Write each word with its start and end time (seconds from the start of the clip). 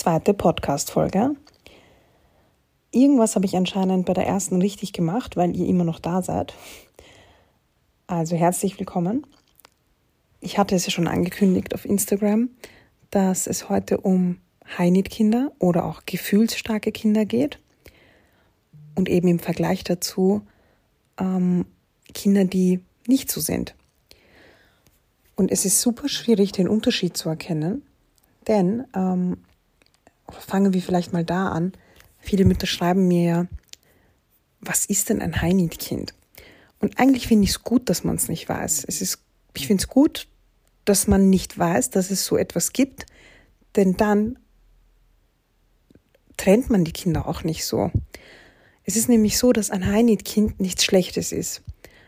zweite 0.00 0.32
Podcast-Folge. 0.32 1.36
Irgendwas 2.90 3.36
habe 3.36 3.44
ich 3.44 3.54
anscheinend 3.54 4.06
bei 4.06 4.14
der 4.14 4.26
ersten 4.26 4.62
richtig 4.62 4.94
gemacht, 4.94 5.36
weil 5.36 5.54
ihr 5.54 5.66
immer 5.66 5.84
noch 5.84 5.98
da 5.98 6.22
seid. 6.22 6.54
Also 8.06 8.34
herzlich 8.34 8.78
willkommen. 8.78 9.26
Ich 10.40 10.56
hatte 10.56 10.74
es 10.74 10.86
ja 10.86 10.90
schon 10.90 11.06
angekündigt 11.06 11.74
auf 11.74 11.84
Instagram, 11.84 12.48
dass 13.10 13.46
es 13.46 13.68
heute 13.68 13.98
um 13.98 14.38
High-Need-Kinder 14.78 15.52
oder 15.58 15.84
auch 15.84 16.06
gefühlsstarke 16.06 16.92
Kinder 16.92 17.26
geht. 17.26 17.58
Und 18.94 19.10
eben 19.10 19.28
im 19.28 19.38
Vergleich 19.38 19.84
dazu 19.84 20.40
ähm, 21.18 21.66
Kinder, 22.14 22.46
die 22.46 22.80
nicht 23.06 23.30
so 23.30 23.42
sind. 23.42 23.74
Und 25.36 25.52
es 25.52 25.66
ist 25.66 25.82
super 25.82 26.08
schwierig, 26.08 26.52
den 26.52 26.68
Unterschied 26.68 27.18
zu 27.18 27.28
erkennen, 27.28 27.82
denn 28.46 28.84
ähm, 28.94 29.36
fangen 30.30 30.72
wir 30.72 30.82
vielleicht 30.82 31.12
mal 31.12 31.24
da 31.24 31.48
an. 31.48 31.72
Viele 32.18 32.44
Mütter 32.44 32.66
schreiben 32.66 33.08
mir 33.08 33.22
ja, 33.22 33.46
was 34.60 34.84
ist 34.84 35.08
denn 35.08 35.22
ein 35.22 35.40
High-Need-Kind? 35.40 36.14
Und 36.80 36.98
eigentlich 36.98 37.26
finde 37.26 37.44
ich 37.44 37.50
es 37.50 37.62
gut, 37.62 37.88
dass 37.88 38.04
man 38.04 38.16
es 38.16 38.28
nicht 38.28 38.48
weiß. 38.48 38.84
Es 38.86 39.00
ist, 39.00 39.18
ich 39.56 39.66
finde 39.66 39.82
es 39.82 39.88
gut, 39.88 40.28
dass 40.84 41.06
man 41.06 41.30
nicht 41.30 41.58
weiß, 41.58 41.90
dass 41.90 42.10
es 42.10 42.24
so 42.24 42.36
etwas 42.36 42.72
gibt, 42.72 43.06
denn 43.76 43.96
dann 43.96 44.38
trennt 46.36 46.70
man 46.70 46.84
die 46.84 46.92
Kinder 46.92 47.26
auch 47.28 47.44
nicht 47.44 47.64
so. 47.64 47.90
Es 48.84 48.96
ist 48.96 49.08
nämlich 49.08 49.38
so, 49.38 49.52
dass 49.52 49.70
ein 49.70 49.86
High-Need-Kind 49.86 50.58
nichts 50.60 50.84
Schlechtes 50.84 51.32
ist. 51.32 51.62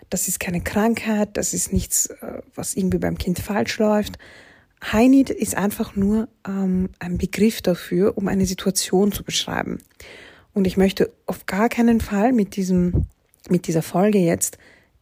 Das 0.09 0.29
ist 0.29 0.41
keine 0.41 0.61
Krankheit, 0.61 1.37
das 1.37 1.55
ist 1.55 1.73
nichts, 1.73 2.07
äh, 2.07 2.43
was 2.55 2.75
irgendwie 2.75 2.99
beim 2.99 3.19
Kind 3.19 3.39
falsch 3.39 3.79
läuft. 3.79 4.19
High 4.91 5.09
Need 5.09 5.31
ist 5.31 5.55
einfach 5.55 5.95
nur 5.95 6.29
ähm, 6.47 6.89
ein 6.99 7.19
Begriff 7.19 7.63
dafür, 7.63 8.19
um 8.19 8.27
eine 8.27 8.47
Situation 8.47 9.13
zu 9.13 9.23
beschreiben. 9.23 9.79
Und 10.55 10.67
ich 10.67 10.77
möchte 10.77 11.13
auf 11.27 11.47
gar 11.47 11.69
keinen 11.69 12.01
Fall 12.01 12.33
mit 12.33 12.57
diesem, 12.57 13.07
mit 13.49 13.67
dieser 13.69 13.83
Folge 13.83 14.19
jetzt 14.19 14.59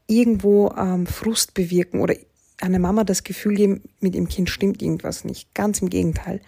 irgendwo 0.07 0.71
ähm, 0.77 1.07
Frust 1.07 1.55
bewirken 1.55 2.01
oder 2.01 2.15
einer 2.61 2.79
Mama 2.79 3.05
das 3.05 3.25
Gefühl 3.25 3.55
geben, 3.55 3.83
mit 4.01 4.15
dem 4.15 4.29
Kind 4.29 4.51
stimmt 4.51 4.83
irgendwas 4.83 5.25
nicht. 5.25 5.55
Ganz 5.55 5.81
im 5.81 5.89
Gegenteil. 5.89 6.41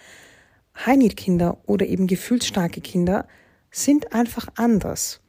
High 0.84 0.98
Need 0.98 1.16
Kinder 1.16 1.58
oder 1.66 1.86
eben 1.86 2.06
gefühlsstarke 2.06 2.80
Kinder 2.80 3.26
sind 3.70 4.12
einfach 4.12 4.48
anders. 4.56 5.20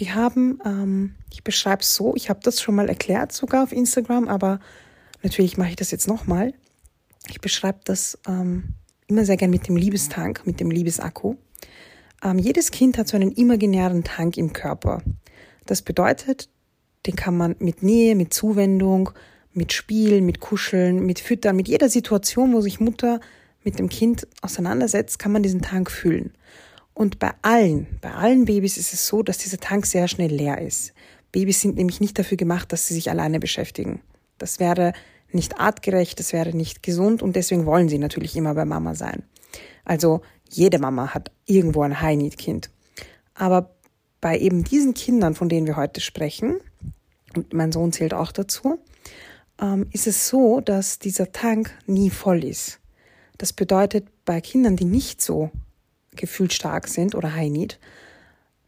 Die 0.00 0.12
haben, 0.12 0.58
ähm, 0.64 1.14
ich 1.30 1.44
beschreibe 1.44 1.82
es 1.82 1.94
so, 1.94 2.14
ich 2.16 2.30
habe 2.30 2.40
das 2.42 2.62
schon 2.62 2.74
mal 2.74 2.88
erklärt 2.88 3.32
sogar 3.32 3.64
auf 3.64 3.72
Instagram, 3.72 4.26
aber 4.28 4.58
natürlich 5.22 5.58
mache 5.58 5.70
ich 5.70 5.76
das 5.76 5.90
jetzt 5.90 6.08
nochmal. 6.08 6.54
Ich 7.28 7.40
beschreibe 7.40 7.80
das 7.84 8.18
ähm, 8.26 8.74
immer 9.06 9.24
sehr 9.24 9.36
gern 9.36 9.50
mit 9.50 9.68
dem 9.68 9.76
Liebestank, 9.76 10.46
mit 10.46 10.60
dem 10.60 10.70
Liebesakku. 10.70 11.36
Ähm, 12.22 12.38
jedes 12.38 12.70
Kind 12.70 12.98
hat 12.98 13.08
so 13.08 13.16
einen 13.16 13.32
imaginären 13.32 14.04
Tank 14.04 14.36
im 14.36 14.52
Körper. 14.52 15.02
Das 15.66 15.82
bedeutet, 15.82 16.48
den 17.06 17.16
kann 17.16 17.36
man 17.36 17.56
mit 17.58 17.82
Nähe, 17.82 18.14
mit 18.14 18.32
Zuwendung, 18.32 19.10
mit 19.52 19.72
Spielen, 19.72 20.24
mit 20.24 20.40
Kuscheln, 20.40 21.04
mit 21.04 21.20
Füttern, 21.20 21.56
mit 21.56 21.68
jeder 21.68 21.88
Situation, 21.88 22.52
wo 22.52 22.60
sich 22.60 22.80
Mutter 22.80 23.20
mit 23.64 23.78
dem 23.78 23.88
Kind 23.88 24.26
auseinandersetzt, 24.40 25.18
kann 25.18 25.32
man 25.32 25.42
diesen 25.42 25.62
Tank 25.62 25.90
füllen. 25.90 26.32
Und 26.94 27.18
bei 27.18 27.32
allen, 27.42 27.86
bei 28.00 28.12
allen 28.12 28.44
Babys 28.44 28.76
ist 28.76 28.92
es 28.92 29.06
so, 29.06 29.22
dass 29.22 29.38
dieser 29.38 29.58
Tank 29.58 29.86
sehr 29.86 30.08
schnell 30.08 30.30
leer 30.30 30.60
ist. 30.60 30.92
Babys 31.30 31.60
sind 31.60 31.76
nämlich 31.76 32.00
nicht 32.00 32.18
dafür 32.18 32.36
gemacht, 32.36 32.72
dass 32.72 32.86
sie 32.86 32.94
sich 32.94 33.10
alleine 33.10 33.40
beschäftigen. 33.40 34.00
Das 34.38 34.60
wäre 34.60 34.92
nicht 35.34 35.58
artgerecht, 35.58 36.18
das 36.18 36.32
wäre 36.32 36.56
nicht 36.56 36.82
gesund 36.82 37.22
und 37.22 37.36
deswegen 37.36 37.66
wollen 37.66 37.88
sie 37.88 37.98
natürlich 37.98 38.36
immer 38.36 38.54
bei 38.54 38.64
Mama 38.64 38.94
sein. 38.94 39.22
Also 39.84 40.22
jede 40.48 40.78
Mama 40.78 41.14
hat 41.14 41.30
irgendwo 41.46 41.82
ein 41.82 42.00
High-Need-Kind. 42.00 42.70
Aber 43.34 43.74
bei 44.20 44.38
eben 44.38 44.64
diesen 44.64 44.94
Kindern, 44.94 45.34
von 45.34 45.48
denen 45.48 45.66
wir 45.66 45.76
heute 45.76 46.00
sprechen, 46.00 46.60
und 47.34 47.52
mein 47.52 47.72
Sohn 47.72 47.92
zählt 47.92 48.14
auch 48.14 48.32
dazu, 48.32 48.78
ähm, 49.60 49.86
ist 49.90 50.06
es 50.06 50.28
so, 50.28 50.60
dass 50.60 50.98
dieser 50.98 51.32
Tank 51.32 51.72
nie 51.86 52.10
voll 52.10 52.44
ist. 52.44 52.78
Das 53.38 53.52
bedeutet, 53.52 54.06
bei 54.24 54.40
Kindern, 54.40 54.76
die 54.76 54.84
nicht 54.84 55.20
so 55.22 55.50
gefühlsstark 56.14 56.88
sind 56.88 57.14
oder 57.14 57.34
High 57.34 57.50
Need, 57.50 57.80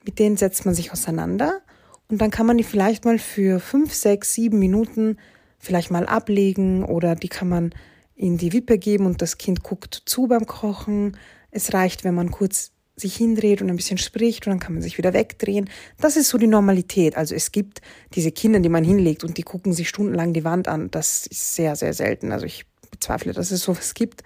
mit 0.04 0.18
denen 0.18 0.36
setzt 0.36 0.64
man 0.64 0.74
sich 0.74 0.92
auseinander 0.92 1.60
und 2.08 2.20
dann 2.20 2.30
kann 2.30 2.46
man 2.46 2.58
die 2.58 2.64
vielleicht 2.64 3.04
mal 3.04 3.18
für 3.18 3.60
fünf, 3.60 3.94
sechs, 3.94 4.34
sieben 4.34 4.58
Minuten 4.58 5.18
vielleicht 5.64 5.90
mal 5.90 6.06
ablegen 6.06 6.84
oder 6.84 7.14
die 7.14 7.28
kann 7.28 7.48
man 7.48 7.74
in 8.14 8.38
die 8.38 8.52
Wippe 8.52 8.78
geben 8.78 9.06
und 9.06 9.22
das 9.22 9.38
Kind 9.38 9.62
guckt 9.62 10.02
zu 10.06 10.26
beim 10.26 10.46
Kochen. 10.46 11.16
Es 11.50 11.72
reicht, 11.74 12.04
wenn 12.04 12.14
man 12.14 12.30
kurz 12.30 12.72
sich 12.96 13.16
hindreht 13.16 13.60
und 13.60 13.70
ein 13.70 13.76
bisschen 13.76 13.98
spricht 13.98 14.46
und 14.46 14.52
dann 14.52 14.60
kann 14.60 14.74
man 14.74 14.82
sich 14.82 14.98
wieder 14.98 15.12
wegdrehen. 15.12 15.68
Das 15.98 16.16
ist 16.16 16.28
so 16.28 16.38
die 16.38 16.46
Normalität. 16.46 17.16
Also 17.16 17.34
es 17.34 17.50
gibt 17.50 17.80
diese 18.14 18.30
Kinder, 18.30 18.60
die 18.60 18.68
man 18.68 18.84
hinlegt 18.84 19.24
und 19.24 19.36
die 19.36 19.42
gucken 19.42 19.72
sich 19.72 19.88
stundenlang 19.88 20.32
die 20.32 20.44
Wand 20.44 20.68
an. 20.68 20.90
Das 20.92 21.26
ist 21.26 21.56
sehr, 21.56 21.74
sehr 21.74 21.92
selten. 21.92 22.30
Also 22.30 22.46
ich 22.46 22.66
bezweifle, 22.90 23.32
dass 23.32 23.50
es 23.50 23.62
sowas 23.62 23.94
gibt, 23.94 24.22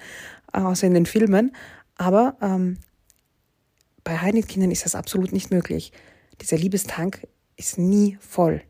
außer 0.53 0.87
in 0.87 0.95
den 0.95 1.07
Filmen. 1.07 1.55
Aber 1.97 2.37
ähm, 2.43 2.79
bei 4.05 4.19
Heiligkindern 4.19 4.71
ist 4.71 4.85
das 4.85 4.95
absolut 4.95 5.33
nicht 5.33 5.51
möglich. 5.51 5.93
Dieser 6.43 6.59
Liebestank 6.59 7.27
ist 7.57 7.79
nie 7.79 8.19
voll. 8.21 8.63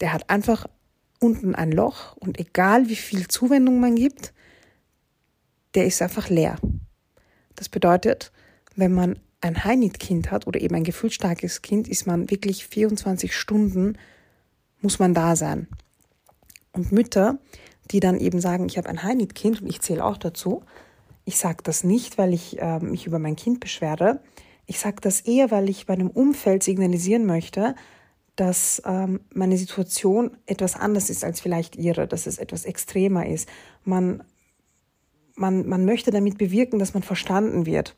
Der 0.00 0.12
hat 0.12 0.30
einfach 0.30 0.66
unten 1.24 1.54
ein 1.54 1.72
Loch 1.72 2.16
und 2.16 2.38
egal 2.38 2.88
wie 2.88 2.96
viel 2.96 3.26
Zuwendung 3.28 3.80
man 3.80 3.94
gibt, 3.94 4.32
der 5.74 5.86
ist 5.86 6.02
einfach 6.02 6.28
leer. 6.28 6.56
Das 7.56 7.68
bedeutet, 7.68 8.30
wenn 8.76 8.92
man 8.92 9.18
ein 9.40 9.64
High-Need-Kind 9.64 10.30
hat 10.30 10.46
oder 10.46 10.60
eben 10.60 10.74
ein 10.74 10.84
gefühlsstarkes 10.84 11.62
Kind, 11.62 11.88
ist 11.88 12.06
man 12.06 12.30
wirklich 12.30 12.66
24 12.66 13.36
Stunden, 13.36 13.98
muss 14.80 14.98
man 14.98 15.14
da 15.14 15.34
sein. 15.36 15.68
Und 16.72 16.92
Mütter, 16.92 17.38
die 17.90 18.00
dann 18.00 18.18
eben 18.18 18.40
sagen, 18.40 18.66
ich 18.66 18.76
habe 18.78 18.88
ein 18.88 19.02
High-Need-Kind 19.02 19.62
und 19.62 19.68
ich 19.68 19.80
zähle 19.80 20.04
auch 20.04 20.16
dazu, 20.16 20.62
ich 21.24 21.38
sage 21.38 21.62
das 21.62 21.84
nicht, 21.84 22.18
weil 22.18 22.34
ich 22.34 22.60
äh, 22.60 22.80
mich 22.80 23.06
über 23.06 23.18
mein 23.18 23.36
Kind 23.36 23.60
beschwere. 23.60 24.20
Ich 24.66 24.78
sage 24.78 24.96
das 25.00 25.22
eher, 25.22 25.50
weil 25.50 25.70
ich 25.70 25.86
bei 25.86 25.94
einem 25.94 26.10
Umfeld 26.10 26.62
signalisieren 26.62 27.24
möchte, 27.24 27.74
dass 28.36 28.82
ähm, 28.84 29.20
meine 29.32 29.56
Situation 29.56 30.36
etwas 30.46 30.76
anders 30.76 31.10
ist 31.10 31.24
als 31.24 31.40
vielleicht 31.40 31.76
ihre, 31.76 32.08
dass 32.08 32.26
es 32.26 32.38
etwas 32.38 32.64
extremer 32.64 33.26
ist. 33.26 33.48
Man, 33.84 34.24
man, 35.36 35.68
man 35.68 35.84
möchte 35.84 36.10
damit 36.10 36.38
bewirken, 36.38 36.78
dass 36.78 36.94
man 36.94 37.02
verstanden 37.02 37.66
wird. 37.66 37.96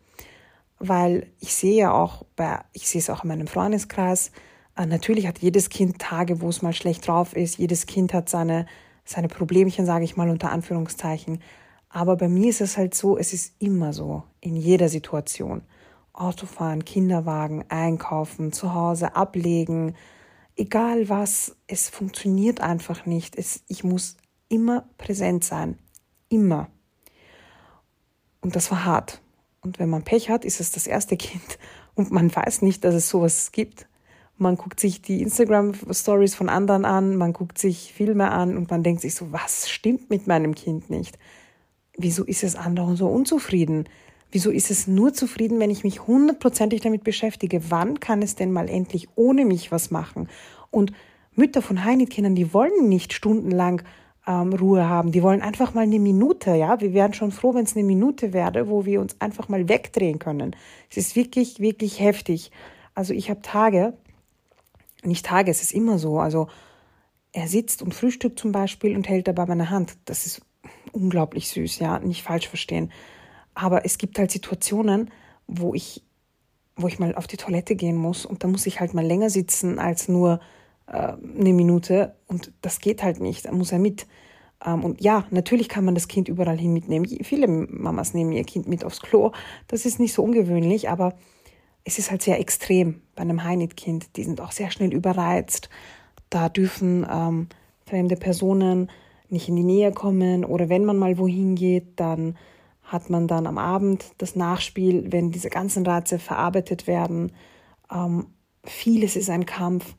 Weil 0.79 1.29
ich 1.41 1.55
sehe 1.55 1.75
ja 1.75 1.93
auch, 1.93 2.25
bei, 2.37 2.61
ich 2.73 2.87
sehe 2.89 2.99
es 2.99 3.09
auch 3.09 3.25
in 3.25 3.29
meinem 3.29 3.47
Freundeskreis, 3.47 4.31
äh, 4.77 4.85
natürlich 4.85 5.27
hat 5.27 5.39
jedes 5.39 5.71
Kind 5.71 5.99
Tage, 5.99 6.41
wo 6.43 6.49
es 6.49 6.61
mal 6.61 6.75
schlecht 6.75 7.09
drauf 7.09 7.35
ist. 7.35 7.57
Jedes 7.57 7.87
Kind 7.87 8.13
hat 8.13 8.29
seine, 8.29 8.67
seine 9.05 9.29
Problemchen, 9.29 9.87
sage 9.87 10.05
ich 10.05 10.17
mal 10.17 10.29
unter 10.29 10.53
Anführungszeichen. 10.53 11.41
Aber 11.89 12.17
bei 12.17 12.29
mir 12.29 12.51
ist 12.51 12.61
es 12.61 12.77
halt 12.77 12.95
so, 12.95 13.17
es 13.17 13.33
ist 13.33 13.55
immer 13.59 13.95
so, 13.95 14.23
in 14.41 14.55
jeder 14.55 14.91
Situation. 14.91 15.63
Autofahren, 16.13 16.85
Kinderwagen, 16.85 17.65
einkaufen, 17.69 18.53
zu 18.53 18.75
Hause 18.75 19.17
ablegen, 19.17 19.95
egal 20.57 21.09
was, 21.09 21.57
es 21.67 21.89
funktioniert 21.89 22.61
einfach 22.61 23.07
nicht. 23.07 23.37
Es, 23.37 23.63
ich 23.69 23.85
muss 23.85 24.17
immer 24.49 24.89
präsent 24.99 25.45
sein. 25.45 25.79
Immer. 26.29 26.69
Und 28.41 28.57
das 28.57 28.71
war 28.71 28.85
hart. 28.85 29.21
Und 29.61 29.79
wenn 29.79 29.91
man 29.91 30.03
Pech 30.03 30.31
hat, 30.31 30.45
ist 30.45 30.61
es 30.61 30.71
das 30.73 30.87
erste 30.87 31.17
Kind 31.17 31.59
und 31.95 32.11
man 32.11 32.35
weiß 32.35 32.63
nicht, 32.63 32.85
dass 32.85 32.95
es 32.95 33.09
sowas 33.09 33.53
gibt. 33.53 33.87
Man 34.39 34.57
guckt 34.57 34.81
sich 34.81 35.01
die 35.01 35.23
Instagram-Stories 35.23 36.35
von 36.35 36.51
anderen 36.51 36.85
an, 36.85 37.17
man 37.17 37.33
guckt 37.33 37.59
sich 37.59 37.93
Filme 37.95 38.31
an 38.31 38.57
und 38.57 38.71
man 38.71 38.83
denkt 38.83 39.01
sich 39.01 39.15
so, 39.15 39.33
was 39.33 39.71
stimmt 39.71 40.11
mit 40.11 40.27
meinem 40.27 40.55
Kind 40.55 40.91
nicht? 40.91 41.19
Wieso 41.97 42.23
ist 42.25 42.45
es 42.45 42.55
andauernd 42.55 42.99
so 42.99 43.09
unzufrieden? 43.09 43.89
Wieso 44.33 44.51
ist 44.51 44.71
es 44.71 44.87
nur 44.87 45.13
zufrieden, 45.13 45.61
wenn 45.61 45.71
ich 45.71 45.85
mich 45.85 46.07
hundertprozentig 46.07 46.81
damit 46.81 47.05
beschäftige? 47.05 47.71
Wann 47.71 48.01
kann 48.01 48.23
es 48.23 48.35
denn 48.35 48.53
mal 48.53 48.69
endlich 48.69 49.09
ohne 49.15 49.45
mich 49.45 49.71
was 49.71 49.91
machen? 49.91 50.29
Und 50.71 50.93
Mütter 51.35 51.63
von 51.63 51.85
Heinit-Kindern, 51.85 52.35
die 52.35 52.53
wollen 52.53 52.89
nicht 52.89 53.13
stundenlang 53.13 53.83
ähm, 54.27 54.53
Ruhe 54.53 54.89
haben. 54.89 55.13
Die 55.13 55.23
wollen 55.23 55.43
einfach 55.43 55.75
mal 55.75 55.83
eine 55.83 55.99
Minute, 55.99 56.55
ja. 56.55 56.81
Wir 56.81 56.93
wären 56.93 57.15
schon 57.15 57.31
froh, 57.31 57.55
wenn 57.55 57.65
es 57.65 57.77
eine 57.77 57.85
Minute 57.85 58.33
wäre, 58.33 58.69
wo 58.69 58.85
wir 58.85 59.01
uns 59.01 59.21
einfach 59.21 59.49
mal 59.49 59.69
wegdrehen 59.69 60.19
können. 60.19 60.57
Es 60.91 60.97
ist 60.97 61.17
wirklich, 61.17 61.61
wirklich 61.61 62.01
heftig. 62.01 62.51
Also 62.95 63.15
ich 63.15 63.31
habe 63.31 63.43
Tage, 63.43 63.95
nicht 65.03 65.27
Tage, 65.27 65.51
es 65.51 65.63
ist 65.63 65.73
immer 65.73 65.99
so. 65.99 66.19
Also 66.19 66.49
er 67.33 67.49
sitzt 67.49 67.83
und 67.83 67.95
frühstückt 67.95 68.39
zum 68.39 68.51
Beispiel 68.53 68.97
und 68.97 69.09
hält 69.09 69.29
dabei 69.29 69.47
meine 69.47 69.71
Hand. 69.71 69.97
Das 70.07 70.27
ist 70.27 70.41
unglaublich 70.93 71.49
süß, 71.49 71.79
ja, 71.79 71.99
nicht 71.99 72.23
falsch 72.23 72.49
verstehen. 72.49 72.91
Aber 73.57 73.87
es 73.87 73.97
gibt 73.97 74.19
halt 74.19 74.31
Situationen, 74.31 75.11
wo 75.47 75.75
ich, 75.75 76.05
wo 76.77 76.89
ich 76.89 76.99
mal 76.99 77.15
auf 77.15 77.27
die 77.27 77.39
Toilette 77.39 77.75
gehen 77.75 77.97
muss 77.97 78.27
und 78.27 78.45
da 78.45 78.49
muss 78.49 78.67
ich 78.67 78.81
halt 78.81 78.93
mal 78.93 79.05
länger 79.05 79.31
sitzen 79.31 79.79
als 79.79 80.09
nur 80.09 80.41
äh, 80.87 81.15
eine 81.39 81.53
Minute 81.55 82.15
und 82.27 82.53
das 82.61 82.81
geht 82.81 83.03
halt 83.03 83.19
nicht. 83.19 83.47
Da 83.47 83.53
muss 83.53 83.73
er 83.73 83.79
mit. 83.79 84.07
Ähm, 84.65 84.85
und 84.85 85.01
ja, 85.01 85.25
natürlich 85.31 85.71
kann 85.71 85.87
man 85.87 85.95
das 85.95 86.07
Kind 86.07 86.29
überall 86.29 86.59
hin 86.59 86.75
mitnehmen. 86.75 87.07
Viele 87.23 87.49
Mamas 87.49 88.13
nehmen 88.13 88.33
ihr 88.33 88.45
Kind 88.45 88.69
mit 88.69 88.85
aufs 88.85 89.01
Klo. 89.01 89.33
Das 89.69 89.87
ist 89.87 89.99
nicht 89.99 90.13
so 90.13 90.23
ungewöhnlich, 90.23 90.91
aber 90.91 91.15
es 91.85 91.99
ist 91.99 92.11
halt 92.11 92.21
sehr 92.21 92.39
extrem 92.39 93.01
bei 93.15 93.23
einem 93.23 93.43
Heinit-Kind. 93.43 94.17
Die 94.17 94.25
sind 94.25 94.43
auch 94.43 94.53
sehr 94.53 94.71
schnell 94.71 94.93
überreizt. 94.93 95.71
Da 96.29 96.51
dürfen 96.51 97.07
ähm, 97.11 97.49
fremde 97.87 98.17
Personen 98.17 98.91
nicht 99.31 99.49
in 99.49 99.57
die 99.57 99.63
Nähe 99.63 99.93
kommen 99.93 100.45
oder 100.45 100.69
wenn 100.69 100.85
man 100.85 100.99
mal 100.99 101.17
wohin 101.17 101.55
geht, 101.55 101.99
dann 101.99 102.37
hat 102.87 103.11
man 103.11 103.27
dann 103.29 103.47
am 103.47 103.59
Abend 103.59 104.05
das 104.19 104.37
Nachspiel, 104.37 105.13
wenn 105.13 105.33
diese 105.33 105.51
ganzen 105.51 105.85
Reize 105.85 106.19
verarbeitet 106.19 106.87
werden. 106.87 107.33
Ähm, 107.93 108.27
vieles 108.65 109.17
ist 109.17 109.29
ein 109.29 109.45
Kampf. 109.45 109.95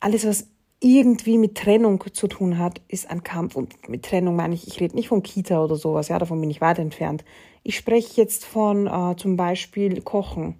Alles, 0.00 0.26
was 0.26 0.48
irgendwie 0.80 1.38
mit 1.38 1.56
Trennung 1.56 2.02
zu 2.12 2.26
tun 2.26 2.58
hat, 2.58 2.80
ist 2.88 3.08
ein 3.10 3.22
Kampf. 3.22 3.56
Und 3.56 3.88
mit 3.88 4.04
Trennung 4.04 4.36
meine 4.36 4.54
ich, 4.54 4.66
ich 4.66 4.80
rede 4.80 4.96
nicht 4.96 5.08
von 5.08 5.22
Kita 5.22 5.62
oder 5.62 5.76
sowas, 5.76 6.08
ja, 6.08 6.18
davon 6.18 6.40
bin 6.40 6.50
ich 6.50 6.60
weit 6.60 6.78
entfernt. 6.78 7.24
Ich 7.62 7.76
spreche 7.76 8.20
jetzt 8.20 8.44
von 8.44 8.86
äh, 8.86 9.14
zum 9.16 9.36
Beispiel 9.36 10.00
Kochen. 10.00 10.56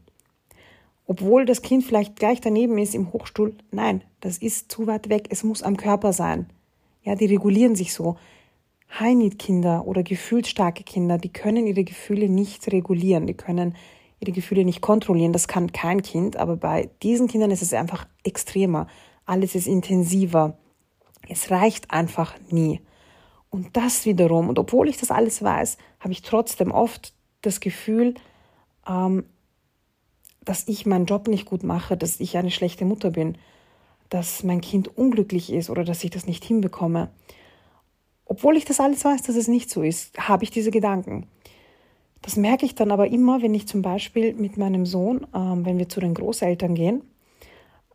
Obwohl 1.07 1.45
das 1.45 1.63
Kind 1.63 1.85
vielleicht 1.85 2.17
gleich 2.17 2.41
daneben 2.41 2.79
ist 2.79 2.95
im 2.95 3.13
Hochstuhl, 3.13 3.57
nein, 3.73 4.05
das 4.21 4.39
ist 4.39 4.71
zu 4.71 4.87
weit 4.87 5.09
weg, 5.09 5.27
es 5.31 5.43
muss 5.43 5.63
am 5.63 5.77
Körper 5.77 6.13
sein. 6.13 6.47
Ja, 7.03 7.17
die 7.17 7.27
regulieren 7.27 7.75
sich 7.75 7.93
so. 7.93 8.17
High-Need-Kinder 8.99 9.87
oder 9.87 10.03
gefühlsstarke 10.03 10.85
Kinder, 10.85 11.19
die 11.19 11.33
können 11.33 11.67
ihre 11.67 11.85
Gefühle 11.85 12.29
nicht 12.29 12.71
regulieren, 12.73 13.27
die 13.27 13.35
können 13.35 13.75
ihre 14.21 14.33
Gefühle 14.33 14.65
nicht 14.65 14.81
kontrollieren. 14.81 15.33
Das 15.33 15.49
kann 15.49 15.73
kein 15.73 16.03
Kind, 16.03 16.37
aber 16.37 16.57
bei 16.57 16.91
diesen 17.03 17.29
Kindern 17.29 17.51
ist 17.51 17.63
es 17.63 17.73
einfach 17.73 18.07
extremer. 18.23 18.87
Alles 19.25 19.55
ist 19.55 19.67
intensiver. 19.67 20.57
Es 21.29 21.51
reicht 21.51 21.91
einfach 21.91 22.35
nie. 22.51 22.81
Und 23.51 23.77
das 23.77 24.07
wiederum, 24.07 24.49
und 24.49 24.59
obwohl 24.59 24.89
ich 24.89 24.97
das 24.97 25.11
alles 25.11 25.43
weiß, 25.43 25.77
habe 26.01 26.13
ich 26.13 26.23
trotzdem 26.23 26.71
oft 26.71 27.13
das 27.43 27.61
Gefühl, 27.61 28.15
ähm, 28.89 29.25
dass 30.45 30.69
ich 30.69 30.87
meinen 30.87 31.07
Job 31.07 31.29
nicht 31.29 31.47
gut 31.47 31.63
mache, 31.63 31.97
dass 31.97 32.21
ich 32.21 32.37
eine 32.37 32.51
schlechte 32.51 32.85
Mutter 32.85 33.11
bin, 33.11 33.37
dass 34.09 34.43
mein 34.43 34.61
Kind 34.61 34.97
unglücklich 34.97 35.53
ist 35.53 35.71
oder 35.71 35.85
dass 35.85 36.03
ich 36.05 36.11
das 36.11 36.27
nicht 36.27 36.45
hinbekomme. 36.45 37.11
Obwohl 38.33 38.57
ich 38.57 38.65
das 38.65 38.81
alles 38.81 39.05
weiß, 39.05 39.21
dass 39.21 39.37
es 39.37 39.47
nicht 39.47 39.69
so 39.69 39.83
ist, 39.83 40.17
habe 40.17 40.43
ich 40.43 40.51
diese 40.51 40.71
Gedanken. 40.71 41.27
Das 42.23 42.37
merke 42.37 42.65
ich 42.65 42.75
dann 42.75 42.91
aber 42.91 43.09
immer, 43.09 43.43
wenn 43.43 43.53
ich 43.53 43.69
zum 43.69 43.83
Beispiel 43.83 44.33
mit 44.33 44.57
meinem 44.57 44.87
Sohn, 44.87 45.27
ähm, 45.35 45.67
wenn 45.67 45.77
wir 45.77 45.91
zu 45.91 46.01
den 46.01 46.15
Großeltern 46.15 46.75
gehen, 46.75 47.03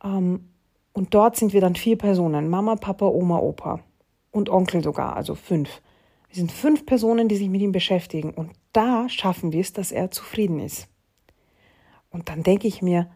ähm, 0.04 0.48
und 0.92 1.12
dort 1.12 1.34
sind 1.34 1.52
wir 1.52 1.60
dann 1.60 1.74
vier 1.74 1.98
Personen, 1.98 2.48
Mama, 2.48 2.76
Papa, 2.76 3.06
Oma, 3.06 3.38
Opa 3.40 3.80
und 4.30 4.48
Onkel 4.48 4.80
sogar, 4.80 5.16
also 5.16 5.34
fünf. 5.34 5.82
Wir 6.28 6.36
sind 6.36 6.52
fünf 6.52 6.86
Personen, 6.86 7.26
die 7.26 7.36
sich 7.36 7.48
mit 7.48 7.60
ihm 7.60 7.72
beschäftigen 7.72 8.30
und 8.30 8.52
da 8.72 9.08
schaffen 9.08 9.50
wir 9.50 9.60
es, 9.60 9.72
dass 9.72 9.90
er 9.90 10.12
zufrieden 10.12 10.60
ist. 10.60 10.86
Und 12.10 12.28
dann 12.28 12.44
denke 12.44 12.68
ich 12.68 12.80
mir, 12.80 13.10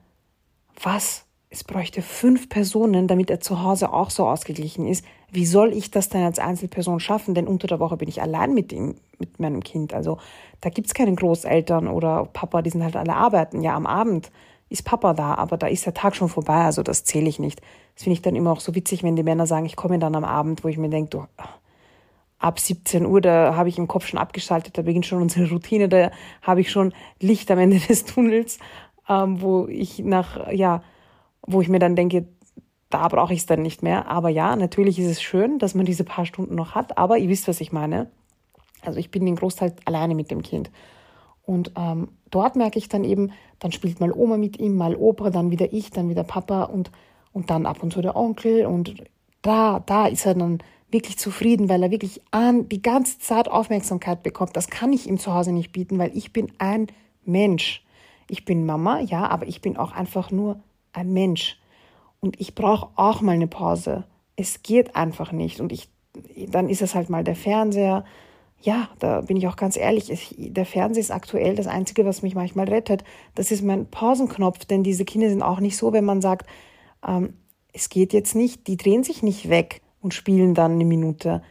was 0.82 1.24
es 1.50 1.62
bräuchte 1.62 2.02
fünf 2.02 2.48
Personen, 2.48 3.06
damit 3.06 3.30
er 3.30 3.38
zu 3.38 3.62
Hause 3.62 3.92
auch 3.92 4.10
so 4.10 4.26
ausgeglichen 4.26 4.88
ist. 4.88 5.04
Wie 5.32 5.46
soll 5.46 5.72
ich 5.72 5.90
das 5.90 6.10
denn 6.10 6.24
als 6.24 6.38
Einzelperson 6.38 7.00
schaffen? 7.00 7.34
Denn 7.34 7.48
unter 7.48 7.66
der 7.66 7.80
Woche 7.80 7.96
bin 7.96 8.08
ich 8.08 8.20
allein 8.20 8.52
mit 8.52 8.70
ihm, 8.70 8.96
mit 9.18 9.40
meinem 9.40 9.62
Kind. 9.62 9.94
Also 9.94 10.18
da 10.60 10.68
gibt's 10.68 10.92
keine 10.92 11.14
Großeltern 11.14 11.88
oder 11.88 12.28
Papa, 12.32 12.60
die 12.60 12.68
sind 12.68 12.84
halt 12.84 12.96
alle 12.96 13.14
arbeiten. 13.14 13.62
Ja, 13.62 13.74
am 13.74 13.86
Abend 13.86 14.30
ist 14.68 14.84
Papa 14.84 15.14
da, 15.14 15.34
aber 15.34 15.56
da 15.56 15.68
ist 15.68 15.86
der 15.86 15.94
Tag 15.94 16.16
schon 16.16 16.28
vorbei, 16.28 16.64
also 16.64 16.82
das 16.82 17.04
zähle 17.04 17.28
ich 17.28 17.38
nicht. 17.38 17.62
Das 17.94 18.04
finde 18.04 18.14
ich 18.14 18.22
dann 18.22 18.36
immer 18.36 18.52
auch 18.52 18.60
so 18.60 18.74
witzig, 18.74 19.02
wenn 19.02 19.16
die 19.16 19.22
Männer 19.22 19.46
sagen, 19.46 19.66
ich 19.66 19.76
komme 19.76 19.98
dann 19.98 20.14
am 20.14 20.24
Abend, 20.24 20.64
wo 20.64 20.68
ich 20.68 20.78
mir 20.78 20.90
denke, 20.90 21.28
ab 22.38 22.58
17 22.58 23.06
Uhr, 23.06 23.20
da 23.20 23.54
habe 23.54 23.68
ich 23.70 23.78
im 23.78 23.88
Kopf 23.88 24.06
schon 24.06 24.18
abgeschaltet, 24.18 24.76
da 24.76 24.82
beginnt 24.82 25.06
schon 25.06 25.22
unsere 25.22 25.48
Routine, 25.48 25.88
da 25.88 26.10
habe 26.42 26.60
ich 26.60 26.70
schon 26.70 26.92
Licht 27.20 27.50
am 27.50 27.58
Ende 27.58 27.78
des 27.78 28.04
Tunnels, 28.04 28.58
ähm, 29.08 29.40
wo 29.40 29.66
ich 29.66 30.00
nach, 30.00 30.50
ja, 30.52 30.82
wo 31.46 31.62
ich 31.62 31.68
mir 31.68 31.78
dann 31.78 31.96
denke, 31.96 32.26
da 32.92 33.08
brauche 33.08 33.32
ich 33.32 33.40
es 33.40 33.46
dann 33.46 33.62
nicht 33.62 33.82
mehr. 33.82 34.08
Aber 34.08 34.28
ja, 34.28 34.54
natürlich 34.56 34.98
ist 34.98 35.10
es 35.10 35.22
schön, 35.22 35.58
dass 35.58 35.74
man 35.74 35.86
diese 35.86 36.04
paar 36.04 36.26
Stunden 36.26 36.54
noch 36.54 36.74
hat, 36.74 36.98
aber 36.98 37.18
ihr 37.18 37.28
wisst, 37.28 37.48
was 37.48 37.60
ich 37.60 37.72
meine. 37.72 38.10
Also 38.82 38.98
ich 38.98 39.10
bin 39.10 39.24
den 39.24 39.36
Großteil 39.36 39.74
alleine 39.84 40.14
mit 40.14 40.30
dem 40.30 40.42
Kind. 40.42 40.70
Und 41.44 41.72
ähm, 41.76 42.08
dort 42.30 42.56
merke 42.56 42.78
ich 42.78 42.88
dann 42.88 43.04
eben, 43.04 43.32
dann 43.58 43.72
spielt 43.72 44.00
mal 44.00 44.12
Oma 44.12 44.36
mit 44.36 44.58
ihm, 44.58 44.76
mal 44.76 44.94
Opa, 44.94 45.30
dann 45.30 45.50
wieder 45.50 45.72
ich, 45.72 45.90
dann 45.90 46.08
wieder 46.08 46.24
Papa 46.24 46.64
und, 46.64 46.90
und 47.32 47.50
dann 47.50 47.66
ab 47.66 47.82
und 47.82 47.92
zu 47.92 48.02
der 48.02 48.16
Onkel. 48.16 48.66
Und 48.66 48.94
da, 49.40 49.80
da 49.80 50.06
ist 50.06 50.26
er 50.26 50.34
dann 50.34 50.58
wirklich 50.90 51.18
zufrieden, 51.18 51.68
weil 51.68 51.82
er 51.82 51.90
wirklich 51.90 52.20
an, 52.30 52.68
die 52.68 52.82
ganze 52.82 53.18
Zeit 53.18 53.48
Aufmerksamkeit 53.48 54.22
bekommt. 54.22 54.56
Das 54.56 54.68
kann 54.68 54.92
ich 54.92 55.08
ihm 55.08 55.18
zu 55.18 55.32
Hause 55.32 55.52
nicht 55.52 55.72
bieten, 55.72 55.98
weil 55.98 56.16
ich 56.16 56.32
bin 56.32 56.52
ein 56.58 56.88
Mensch. 57.24 57.84
Ich 58.28 58.44
bin 58.44 58.66
Mama, 58.66 59.00
ja, 59.00 59.28
aber 59.28 59.46
ich 59.46 59.62
bin 59.62 59.76
auch 59.76 59.92
einfach 59.92 60.30
nur 60.30 60.60
ein 60.92 61.12
Mensch. 61.12 61.58
Und 62.22 62.40
ich 62.40 62.54
brauche 62.54 62.90
auch 62.94 63.20
mal 63.20 63.32
eine 63.32 63.48
Pause. 63.48 64.04
Es 64.36 64.62
geht 64.62 64.96
einfach 64.96 65.32
nicht. 65.32 65.60
Und 65.60 65.72
ich, 65.72 65.90
dann 66.48 66.68
ist 66.68 66.80
es 66.80 66.94
halt 66.94 67.10
mal 67.10 67.24
der 67.24 67.34
Fernseher. 67.34 68.04
Ja, 68.60 68.88
da 69.00 69.22
bin 69.22 69.36
ich 69.36 69.48
auch 69.48 69.56
ganz 69.56 69.76
ehrlich. 69.76 70.08
Ich, 70.08 70.36
der 70.38 70.64
Fernseher 70.64 71.00
ist 71.00 71.10
aktuell 71.10 71.56
das 71.56 71.66
Einzige, 71.66 72.06
was 72.06 72.22
mich 72.22 72.36
manchmal 72.36 72.68
rettet. 72.68 73.02
Das 73.34 73.50
ist 73.50 73.62
mein 73.62 73.86
Pausenknopf, 73.90 74.64
denn 74.64 74.84
diese 74.84 75.04
Kinder 75.04 75.28
sind 75.28 75.42
auch 75.42 75.58
nicht 75.58 75.76
so, 75.76 75.92
wenn 75.92 76.04
man 76.04 76.22
sagt, 76.22 76.46
ähm, 77.06 77.34
es 77.72 77.88
geht 77.88 78.12
jetzt 78.12 78.36
nicht, 78.36 78.68
die 78.68 78.76
drehen 78.76 79.02
sich 79.02 79.24
nicht 79.24 79.48
weg 79.48 79.82
und 80.00 80.14
spielen 80.14 80.54
dann 80.54 80.72
eine 80.72 80.84
Minute. 80.84 81.42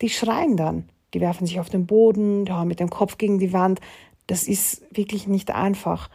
Die 0.00 0.10
schreien 0.10 0.56
dann. 0.56 0.88
Die 1.12 1.20
werfen 1.20 1.44
sich 1.44 1.58
auf 1.58 1.70
den 1.70 1.86
Boden, 1.86 2.44
die 2.44 2.52
hauen 2.52 2.68
mit 2.68 2.78
dem 2.78 2.90
Kopf 2.90 3.18
gegen 3.18 3.40
die 3.40 3.52
Wand. 3.52 3.80
Das 4.28 4.46
ist 4.46 4.82
wirklich 4.96 5.26
nicht 5.26 5.50
einfach. 5.50 6.08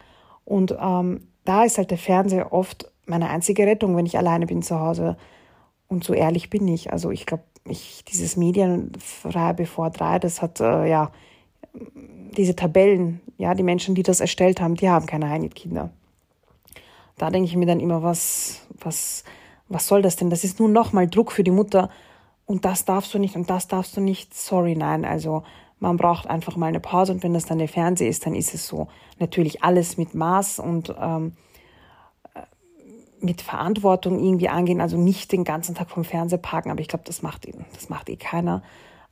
Und 0.46 0.74
ähm, 0.80 1.28
da 1.44 1.64
ist 1.64 1.76
halt 1.76 1.90
der 1.90 1.98
Fernseher 1.98 2.54
oft 2.54 2.90
meine 3.06 3.30
einzige 3.30 3.66
Rettung, 3.66 3.96
wenn 3.96 4.06
ich 4.06 4.18
alleine 4.18 4.46
bin 4.46 4.62
zu 4.62 4.78
Hause. 4.78 5.16
Und 5.88 6.04
so 6.04 6.12
ehrlich 6.12 6.50
bin 6.50 6.66
ich. 6.68 6.92
Also 6.92 7.10
ich 7.10 7.26
glaube, 7.26 7.44
ich, 7.64 8.04
dieses 8.04 8.36
Medienfrei 8.36 9.52
bevor 9.52 9.90
drei, 9.90 10.18
das 10.18 10.42
hat 10.42 10.60
äh, 10.60 10.88
ja 10.88 11.10
diese 12.36 12.56
Tabellen, 12.56 13.20
ja, 13.38 13.54
die 13.54 13.62
Menschen, 13.62 13.94
die 13.94 14.02
das 14.02 14.20
erstellt 14.20 14.60
haben, 14.60 14.74
die 14.74 14.88
haben 14.88 15.06
keine 15.06 15.28
Heinit-Kinder. 15.28 15.90
Da 17.18 17.30
denke 17.30 17.48
ich 17.48 17.56
mir 17.56 17.66
dann 17.66 17.80
immer, 17.80 18.02
was, 18.02 18.66
was, 18.80 19.24
was 19.68 19.86
soll 19.86 20.02
das 20.02 20.16
denn? 20.16 20.30
Das 20.30 20.44
ist 20.44 20.58
nur 20.58 20.68
nochmal 20.68 21.08
Druck 21.08 21.32
für 21.32 21.44
die 21.44 21.50
Mutter 21.50 21.90
und 22.44 22.64
das 22.64 22.84
darfst 22.84 23.14
du 23.14 23.18
nicht 23.18 23.36
und 23.36 23.48
das 23.50 23.68
darfst 23.68 23.96
du 23.96 24.00
nicht. 24.00 24.34
Sorry, 24.34 24.76
nein. 24.76 25.04
Also 25.04 25.44
man 25.78 25.96
braucht 25.96 26.26
einfach 26.26 26.56
mal 26.56 26.66
eine 26.66 26.80
Pause 26.80 27.12
und 27.12 27.22
wenn 27.22 27.34
das 27.34 27.46
dann 27.46 27.58
der 27.58 27.68
Fernseher 27.68 28.08
ist, 28.08 28.26
dann 28.26 28.34
ist 28.34 28.54
es 28.54 28.66
so. 28.66 28.88
Natürlich 29.18 29.62
alles 29.62 29.96
mit 29.96 30.14
Maß 30.14 30.58
und 30.58 30.94
ähm, 31.00 31.28
äh, 31.28 31.30
mit 33.20 33.40
Verantwortung 33.40 34.18
irgendwie 34.18 34.48
angehen, 34.48 34.80
also 34.80 34.96
nicht 34.96 35.32
den 35.32 35.44
ganzen 35.44 35.74
Tag 35.74 35.90
vom 35.90 36.04
Fernseher 36.04 36.38
parken, 36.38 36.70
aber 36.70 36.80
ich 36.80 36.88
glaube, 36.88 37.04
das 37.06 37.22
macht 37.22 37.48
das 37.74 37.88
macht 37.88 38.08
eh 38.10 38.16
keiner. 38.16 38.62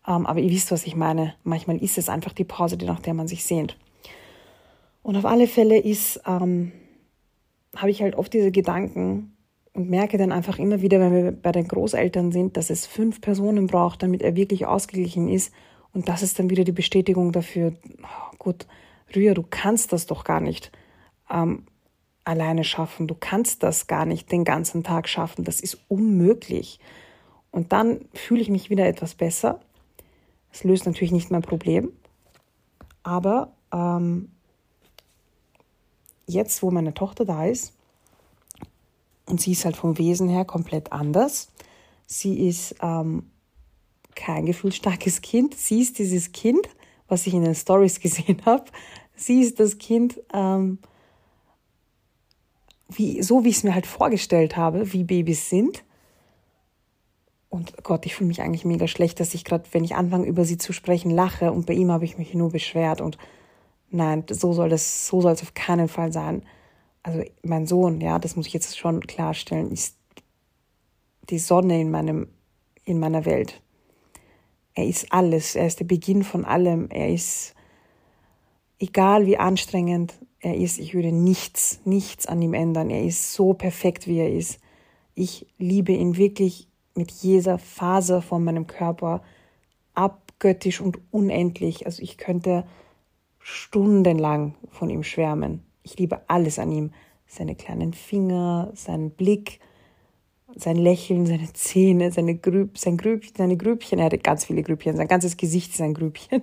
Ähm, 0.07 0.27
aber 0.27 0.41
ihr 0.41 0.51
wisst, 0.51 0.71
was 0.71 0.87
ich 0.87 0.97
meine. 0.97 1.35
Manchmal 1.43 1.79
ist 1.79 1.97
es 1.97 2.09
einfach 2.09 2.33
die 2.33 2.45
Pause, 2.45 2.77
nach 2.85 3.01
der 3.01 3.15
man 3.15 3.29
sich 3.29 3.45
sehnt. 3.45 3.79
Und 5.03 5.17
auf 5.17 5.25
alle 5.25 5.47
Fälle 5.47 5.79
ist, 5.79 6.21
ähm, 6.27 6.73
habe 7.77 7.91
ich 7.91 8.03
halt 8.03 8.15
oft 8.17 8.33
diese 8.33 8.53
Gedanken 8.53 9.37
und 9.73 9.91
merke 9.91 10.19
dann 10.19 10.33
einfach 10.33 10.59
immer 10.59 10.83
wieder, 10.83 11.01
wenn 11.01 11.13
wir 11.13 11.33
bei 11.33 11.53
den 11.53 11.67
Großeltern 11.67 12.31
sind, 12.33 12.57
dass 12.57 12.71
es 12.71 12.87
fünf 12.87 13.21
Personen 13.21 13.67
braucht, 13.67 14.03
damit 14.03 14.23
er 14.23 14.37
wirklich 14.37 14.67
ausgeglichen 14.67 15.29
ist 15.29 15.53
und 15.93 16.09
das 16.09 16.23
ist 16.23 16.39
dann 16.39 16.51
wieder 16.51 16.65
die 16.65 16.73
Bestätigung 16.73 17.33
dafür, 17.33 17.73
oh, 18.03 18.37
gut, 18.39 18.67
Rühr, 19.15 19.35
du 19.35 19.45
kannst 19.49 19.93
das 19.93 20.07
doch 20.07 20.25
gar 20.25 20.41
nicht 20.41 20.73
ähm, 21.31 21.67
alleine 22.25 22.65
schaffen. 22.65 23.07
Du 23.07 23.15
kannst 23.15 23.63
das 23.63 23.87
gar 23.87 24.07
nicht 24.07 24.33
den 24.33 24.45
ganzen 24.45 24.83
Tag 24.83 25.09
schaffen. 25.09 25.45
Das 25.45 25.61
ist 25.61 25.79
unmöglich. 25.89 26.81
Und 27.51 27.73
dann 27.73 28.09
fühle 28.15 28.41
ich 28.41 28.49
mich 28.49 28.71
wieder 28.71 28.87
etwas 28.87 29.15
besser. 29.15 29.61
Es 30.53 30.65
löst 30.65 30.87
natürlich 30.87 31.13
nicht 31.13 31.31
mein 31.31 31.43
Problem. 31.43 31.93
Aber 33.03 33.53
ähm, 33.73 34.31
jetzt, 36.27 36.63
wo 36.63 36.71
meine 36.71 36.95
Tochter 36.95 37.25
da 37.25 37.47
ist, 37.47 37.75
und 39.27 39.41
sie 39.41 39.53
ist 39.53 39.65
halt 39.65 39.77
vom 39.77 39.99
Wesen 39.99 40.29
her 40.29 40.45
komplett 40.45 40.93
anders. 40.93 41.49
Sie 42.07 42.47
ist 42.47 42.77
ähm, 42.83 43.31
kein 44.15 44.47
gefühlsstarkes 44.47 45.23
Kind. 45.23 45.55
Sie 45.55 45.81
ist 45.81 45.99
dieses 45.99 46.33
Kind, 46.33 46.69
was 47.09 47.27
ich 47.27 47.35
in 47.35 47.45
den 47.45 47.55
Stories 47.55 48.01
gesehen 48.01 48.43
habe. 48.45 48.65
Sie 49.17 49.41
ist 49.41 49.61
das 49.61 49.79
Kind, 49.79 50.21
ähm, 50.33 50.79
wie, 52.89 53.23
so 53.23 53.45
wie 53.45 53.49
ich 53.49 53.57
es 53.57 53.65
mir 53.65 53.75
halt 53.75 53.87
vorgestellt 53.87 54.57
habe, 54.57 54.93
wie 54.93 55.05
Babys 55.05 55.49
sind. 55.51 55.85
Und 57.49 57.85
Gott, 57.85 58.05
ich 58.07 58.15
fühle 58.15 58.29
mich 58.29 58.43
eigentlich 58.43 58.65
mega 58.65 58.89
schlecht, 58.89 59.21
dass 59.21 59.35
ich 59.35 59.45
gerade, 59.45 59.65
wenn 59.73 59.85
ich 59.85 59.95
anfange, 59.95 60.27
über 60.27 60.45
sie 60.45 60.59
zu 60.59 60.73
sprechen, 60.73 61.11
lache. 61.11 61.53
Und 61.53 61.67
bei 61.67 61.75
ihm 61.75 61.91
habe 61.93 62.05
ich 62.05 62.19
mich 62.19 62.35
nur 62.35 62.51
beschwert. 62.51 63.01
Und 63.01 63.17
nein, 63.91 64.25
so 64.29 64.53
soll 64.53 64.69
das, 64.69 65.07
so 65.07 65.21
soll 65.21 65.33
es 65.33 65.43
auf 65.43 65.55
keinen 65.55 65.89
Fall 65.89 66.13
sein. 66.13 66.43
Also 67.03 67.23
mein 67.43 67.67
Sohn, 67.67 68.01
ja, 68.01 68.19
das 68.19 68.35
muss 68.35 68.47
ich 68.47 68.53
jetzt 68.55 68.79
schon 68.79 69.01
klarstellen, 69.01 69.71
ist 69.71 69.97
die 71.31 71.39
Sonne 71.39 71.81
in 71.81 71.91
meinem, 71.91 72.29
in 72.85 72.99
meiner 72.99 73.25
Welt. 73.25 73.61
er 74.75 74.87
ist 74.87 75.13
alles, 75.13 75.55
er 75.55 75.67
ist 75.67 75.81
der 75.81 75.85
Beginn 75.85 76.25
von 76.25 76.45
allem, 76.45 76.89
er 76.91 77.09
ist, 77.09 77.55
egal 78.85 79.27
wie 79.27 79.39
anstrengend 79.39 80.15
er 80.41 80.57
ist, 80.57 80.79
ich 80.79 80.95
würde 80.95 81.11
nichts, 81.11 81.81
nichts 81.85 82.27
an 82.27 82.43
ihm 82.43 82.53
ändern. 82.53 82.91
Er 82.91 83.03
ist 83.03 83.33
so 83.33 83.55
perfekt, 83.55 84.07
wie 84.07 84.19
er 84.19 84.31
ist. 84.31 84.61
Ich 85.15 85.47
liebe 85.59 85.93
ihn 85.93 86.17
wirklich 86.17 86.69
mit 86.95 87.11
jeder 87.11 87.59
Faser 87.59 88.21
von 88.21 88.45
meinem 88.45 88.67
Körper 88.67 89.23
abgöttisch 89.95 90.81
und 90.81 90.99
unendlich. 91.11 91.87
Also 91.87 92.03
ich 92.03 92.19
könnte 92.19 92.67
stundenlang 93.39 94.55
von 94.71 94.91
ihm 94.91 95.03
schwärmen. 95.03 95.63
Ich 95.83 95.99
liebe 95.99 96.29
alles 96.29 96.59
an 96.59 96.71
ihm. 96.71 96.93
Seine 97.27 97.55
kleinen 97.55 97.95
Finger, 97.95 98.71
seinen 98.75 99.11
Blick, 99.11 99.61
sein 100.55 100.77
Lächeln, 100.77 101.27
seine 101.27 101.53
Zähne, 101.55 102.13
seine 102.13 102.37
Grüb, 102.37 102.77
sein 102.77 102.99
Grübchen, 102.99 103.35
seine 103.37 103.57
Grübchen. 103.57 103.99
Er 103.99 104.07
hatte 104.07 104.19
ganz 104.19 104.45
viele 104.45 104.63
Grübchen. 104.63 104.97
Sein 104.97 105.09
ganzes 105.09 105.39
Gesicht 105.39 105.73
ist 105.73 105.81
ein 105.81 105.95
Grübchen. 105.95 106.43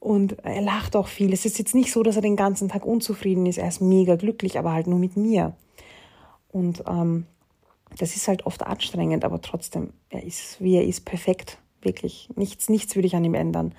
Und 0.00 0.44
er 0.44 0.62
lacht 0.62 0.94
auch 0.94 1.08
viel. 1.08 1.32
Es 1.32 1.44
ist 1.44 1.58
jetzt 1.58 1.74
nicht 1.74 1.92
so, 1.92 2.02
dass 2.02 2.16
er 2.16 2.22
den 2.22 2.36
ganzen 2.36 2.68
Tag 2.68 2.84
unzufrieden 2.84 3.46
ist. 3.46 3.58
Er 3.58 3.68
ist 3.68 3.80
mega 3.80 4.16
glücklich, 4.16 4.58
aber 4.58 4.72
halt 4.72 4.86
nur 4.86 4.98
mit 4.98 5.16
mir. 5.16 5.54
Und 6.50 6.84
ähm, 6.86 7.26
das 7.98 8.14
ist 8.16 8.28
halt 8.28 8.46
oft 8.46 8.62
anstrengend, 8.64 9.24
aber 9.24 9.40
trotzdem, 9.40 9.92
er 10.10 10.22
ist, 10.22 10.60
wie 10.60 10.76
er 10.76 10.84
ist, 10.84 11.04
perfekt. 11.04 11.58
Wirklich. 11.80 12.28
Nichts, 12.34 12.68
nichts 12.68 12.96
würde 12.96 13.06
ich 13.06 13.16
an 13.16 13.24
ihm 13.24 13.34
ändern. 13.34 13.74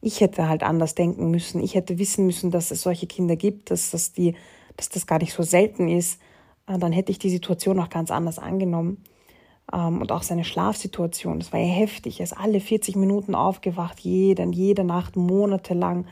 Ich 0.00 0.20
hätte 0.20 0.48
halt 0.48 0.62
anders 0.62 0.94
denken 0.94 1.30
müssen. 1.30 1.62
Ich 1.62 1.74
hätte 1.74 1.98
wissen 1.98 2.26
müssen, 2.26 2.50
dass 2.50 2.70
es 2.70 2.82
solche 2.82 3.06
Kinder 3.06 3.36
gibt, 3.36 3.70
dass 3.70 3.90
das, 3.90 4.12
die, 4.12 4.34
dass 4.76 4.88
das 4.88 5.06
gar 5.06 5.18
nicht 5.18 5.32
so 5.32 5.42
selten 5.42 5.88
ist. 5.88 6.20
Äh, 6.66 6.78
dann 6.78 6.92
hätte 6.92 7.12
ich 7.12 7.18
die 7.18 7.30
Situation 7.30 7.78
auch 7.80 7.90
ganz 7.90 8.10
anders 8.10 8.38
angenommen. 8.38 9.02
Ähm, 9.72 10.00
und 10.00 10.12
auch 10.12 10.22
seine 10.22 10.44
Schlafsituation, 10.44 11.38
das 11.38 11.52
war 11.52 11.60
ja 11.60 11.72
heftig. 11.72 12.20
Er 12.20 12.24
ist 12.24 12.36
alle 12.36 12.60
40 12.60 12.96
Minuten 12.96 13.34
aufgewacht, 13.34 14.00
jede, 14.00 14.44
jede 14.50 14.84
Nacht, 14.84 15.16
monatelang. 15.16 16.06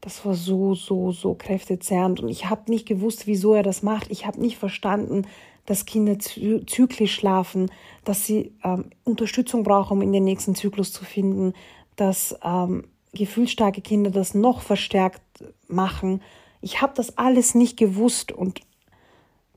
Das 0.00 0.24
war 0.24 0.34
so, 0.34 0.74
so, 0.74 1.12
so 1.12 1.34
kräftezehrend. 1.34 2.20
Und 2.20 2.28
ich 2.28 2.48
habe 2.48 2.70
nicht 2.70 2.86
gewusst, 2.86 3.26
wieso 3.26 3.54
er 3.54 3.62
das 3.62 3.82
macht. 3.82 4.10
Ich 4.10 4.26
habe 4.26 4.40
nicht 4.40 4.56
verstanden, 4.56 5.26
dass 5.66 5.84
Kinder 5.84 6.18
zyklisch 6.18 7.14
schlafen, 7.14 7.70
dass 8.04 8.24
sie 8.24 8.54
ähm, 8.64 8.86
Unterstützung 9.04 9.64
brauchen, 9.64 9.98
um 9.98 10.02
in 10.02 10.12
den 10.12 10.24
nächsten 10.24 10.54
Zyklus 10.54 10.92
zu 10.92 11.04
finden, 11.04 11.52
dass 11.96 12.34
ähm, 12.42 12.84
gefühlsstarke 13.12 13.82
Kinder 13.82 14.10
das 14.10 14.34
noch 14.34 14.62
verstärkt 14.62 15.20
machen. 15.66 16.22
Ich 16.62 16.80
habe 16.80 16.94
das 16.96 17.18
alles 17.18 17.54
nicht 17.54 17.76
gewusst 17.76 18.32
und 18.32 18.60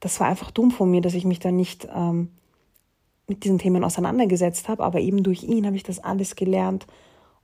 das 0.02 0.20
war 0.20 0.28
einfach 0.28 0.52
dumm 0.52 0.72
von 0.72 0.92
mir, 0.92 1.00
dass 1.02 1.14
ich 1.14 1.24
mich 1.24 1.40
da 1.40 1.52
nicht 1.52 1.88
ähm, 1.96 2.30
mit 3.32 3.46
diesen 3.46 3.60
Themen 3.60 3.86
auseinandergesetzt 3.86 4.68
habe, 4.68 4.84
aber 4.84 5.00
eben 5.00 5.24
durch 5.24 5.44
ihn 5.44 5.66
habe 5.66 5.78
ich 5.78 5.84
das 5.84 6.00
alles 6.00 6.36
gelernt. 6.36 6.86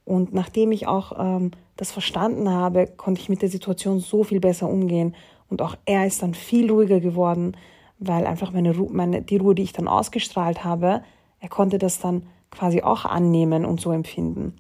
Und 0.04 0.34
nachdem 0.34 0.74
ich 0.74 0.86
auch 0.86 1.14
ähm, 1.18 1.52
das 1.78 1.94
verstanden 1.94 2.50
habe, 2.50 2.88
konnte 2.88 3.22
ich 3.22 3.30
mit 3.30 3.42
der 3.42 3.50
Situation 3.50 4.00
so 4.00 4.26
viel 4.26 4.42
besser 4.42 4.70
umgehen. 4.70 5.16
Und 5.50 5.62
auch 5.62 5.78
er 5.86 6.06
ist 6.06 6.22
dann 6.22 6.34
viel 6.34 6.70
ruhiger 6.70 7.00
geworden, 7.00 7.56
weil 8.00 8.28
einfach 8.28 8.52
meine, 8.52 8.74
meine, 8.74 9.22
die 9.22 9.38
Ruhe, 9.38 9.56
die 9.56 9.64
ich 9.64 9.72
dann 9.72 9.88
ausgestrahlt 9.88 10.66
habe, 10.66 11.04
er 11.40 11.50
konnte 11.50 11.78
das 11.78 12.00
dann 12.00 12.24
quasi 12.52 12.82
auch 12.82 13.06
annehmen 13.06 13.64
und 13.64 13.80
so 13.80 13.94
empfinden. 13.94 14.58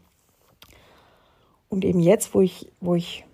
Und 1.67 1.83
eben 1.83 1.99
jetzt, 1.99 2.33
wo 2.33 2.39
ich, 2.39 2.71
wo 2.79 2.95
ich 2.95 3.25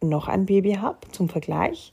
noch 0.00 0.28
ein 0.28 0.46
Baby 0.46 0.74
habe, 0.74 0.98
zum 1.10 1.28
Vergleich, 1.28 1.90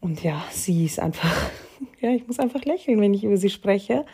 und 0.00 0.24
ja, 0.24 0.42
sie 0.50 0.84
ist 0.84 0.98
einfach 0.98 1.50
ja, 2.00 2.10
ich 2.10 2.26
muss 2.26 2.38
einfach 2.38 2.64
lächeln, 2.64 3.00
wenn 3.00 3.14
ich 3.14 3.24
über 3.24 3.36
sie 3.36 3.50
spreche, 3.50 4.04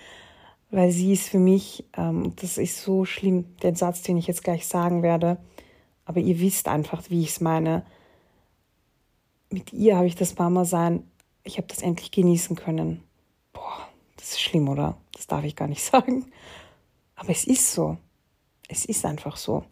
weil 0.70 0.90
sie 0.90 1.12
ist 1.12 1.28
für 1.28 1.38
mich, 1.38 1.84
ähm, 1.96 2.32
das 2.36 2.58
ist 2.58 2.82
so 2.82 3.04
schlimm, 3.04 3.56
der 3.62 3.74
Satz, 3.74 4.02
den 4.02 4.16
ich 4.16 4.26
jetzt 4.26 4.44
gleich 4.44 4.66
sagen 4.66 5.02
werde, 5.02 5.38
aber 6.04 6.20
ihr 6.20 6.40
wisst 6.40 6.68
einfach, 6.68 7.02
wie 7.08 7.22
ich 7.22 7.30
es 7.30 7.40
meine. 7.40 7.84
Mit 9.50 9.72
ihr 9.72 9.96
habe 9.96 10.06
ich 10.06 10.16
das 10.16 10.36
Mama-Sein, 10.38 11.04
ich 11.44 11.58
habe 11.58 11.68
das 11.68 11.82
endlich 11.82 12.10
genießen 12.10 12.56
können. 12.56 13.02
Boah, 13.52 13.88
das 14.16 14.32
ist 14.32 14.40
schlimm, 14.40 14.68
oder? 14.68 14.96
Das 15.12 15.26
darf 15.26 15.44
ich 15.44 15.56
gar 15.56 15.68
nicht 15.68 15.82
sagen. 15.84 16.26
Aber 17.14 17.30
es 17.30 17.44
ist 17.44 17.72
so. 17.72 17.96
Es 18.68 18.84
ist 18.84 19.04
einfach 19.04 19.36
so. 19.36 19.64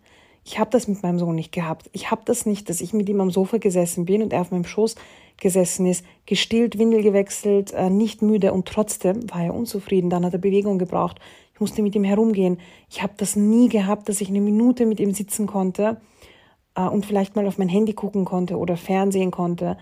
Ich 0.45 0.59
habe 0.59 0.71
das 0.71 0.89
mit 0.89 1.03
meinem 1.03 1.19
Sohn 1.19 1.35
nicht 1.35 1.53
gehabt. 1.53 1.89
Ich 1.93 2.11
habe 2.11 2.23
das 2.25 2.47
nicht, 2.47 2.69
dass 2.69 2.81
ich 2.81 2.93
mit 2.93 3.09
ihm 3.09 3.21
am 3.21 3.31
Sofa 3.31 3.59
gesessen 3.59 4.05
bin 4.05 4.23
und 4.23 4.33
er 4.33 4.43
auf 4.43 4.51
meinem 4.51 4.67
Schoß 4.67 4.95
gesessen 5.39 5.87
ist, 5.87 6.05
gestillt, 6.27 6.79
Windel 6.79 7.03
gewechselt, 7.03 7.73
äh, 7.73 7.91
nicht 7.91 8.23
müde 8.23 8.53
und 8.53 8.67
trotzdem 8.67 9.31
war 9.31 9.45
er 9.45 9.55
unzufrieden. 9.55 10.11
Dann 10.11 10.25
hat 10.25 10.33
er 10.33 10.39
Bewegung 10.39 10.79
gebraucht. 10.79 11.21
Ich 11.53 11.61
musste 11.61 11.83
mit 11.83 11.95
ihm 11.95 12.05
herumgehen. 12.05 12.59
Ich 12.91 13.03
habe 13.03 13.15
das 13.17 13.37
nie 13.37 13.69
gehabt, 13.69 14.09
dass 14.09 14.21
ich 14.21 14.29
eine 14.29 14.41
Minute 14.41 14.87
mit 14.87 15.01
ihm 15.01 15.13
sitzen 15.13 15.47
konnte 15.47 16.01
äh, 16.75 16.83
und 16.83 17.07
vielleicht 17.07 17.37
mal 17.37 17.47
auf 17.47 17.59
mein 17.59 17.69
Handy 17.69 17.93
gucken 17.93 18.25
konnte 18.25 18.59
oder 18.59 18.77
Fernsehen 18.77 19.31
konnte. 19.31 19.77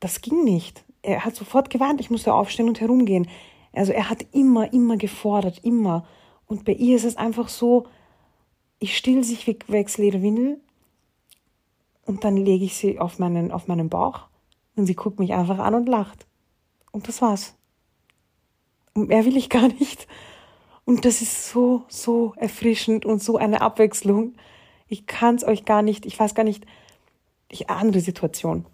Das 0.00 0.20
ging 0.20 0.44
nicht. 0.44 0.84
Er 1.02 1.24
hat 1.24 1.36
sofort 1.36 1.70
gewarnt, 1.70 2.00
ich 2.00 2.10
musste 2.10 2.34
aufstehen 2.34 2.68
und 2.68 2.80
herumgehen. 2.80 3.28
Also 3.72 3.92
er 3.92 4.10
hat 4.10 4.26
immer, 4.32 4.72
immer 4.72 4.96
gefordert, 4.96 5.60
immer. 5.62 6.06
Und 6.46 6.64
bei 6.64 6.72
ihr 6.72 6.96
ist 6.96 7.04
es 7.04 7.16
einfach 7.16 7.48
so, 7.48 7.86
ich 8.78 8.96
still 8.96 9.24
sich 9.24 9.46
wechsle 9.46 10.04
ihre 10.04 10.22
Windel 10.22 10.60
und 12.04 12.24
dann 12.24 12.36
lege 12.36 12.64
ich 12.64 12.76
sie 12.76 12.98
auf 12.98 13.18
meinen, 13.18 13.50
auf 13.50 13.68
meinen 13.68 13.88
Bauch 13.88 14.28
und 14.76 14.86
sie 14.86 14.94
guckt 14.94 15.18
mich 15.18 15.32
einfach 15.32 15.58
an 15.58 15.74
und 15.74 15.88
lacht. 15.88 16.26
Und 16.92 17.08
das 17.08 17.20
war's. 17.20 17.54
Und 18.94 19.08
mehr 19.08 19.24
will 19.24 19.36
ich 19.36 19.50
gar 19.50 19.68
nicht. 19.68 20.06
Und 20.84 21.04
das 21.04 21.20
ist 21.20 21.50
so, 21.50 21.84
so 21.88 22.32
erfrischend 22.36 23.04
und 23.04 23.22
so 23.22 23.36
eine 23.36 23.60
Abwechslung. 23.60 24.34
Ich 24.86 25.06
kann 25.06 25.34
es 25.34 25.44
euch 25.44 25.64
gar 25.64 25.82
nicht, 25.82 26.06
ich 26.06 26.18
weiß 26.18 26.34
gar 26.34 26.44
nicht, 26.44 26.64
ich 27.50 27.68
andere 27.68 28.00
Situation. 28.00 28.64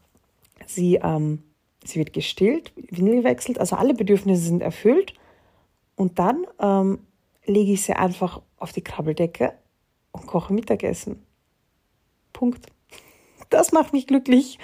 Sie, 0.67 0.97
ähm, 0.97 1.43
sie 1.85 1.99
wird 1.99 2.13
gestillt, 2.13 2.73
Windel 2.77 3.17
gewechselt, 3.17 3.59
also 3.59 3.77
alle 3.77 3.95
Bedürfnisse 3.95 4.43
sind 4.43 4.63
erfüllt. 4.63 5.15
Und 5.97 6.19
dann 6.19 6.47
ähm, 6.59 7.01
lege 7.47 7.73
ich 7.73 7.83
sie 7.83 7.95
einfach 7.95 8.43
auf 8.59 8.73
die 8.73 8.83
Krabbeldecke 8.83 9.55
und 10.13 10.27
koche 10.27 10.53
Mittagessen. 10.53 11.23
Punkt. 12.33 12.67
Das 13.51 13.73
macht 13.73 13.93
mich 13.93 14.07
glücklich. 14.07 14.59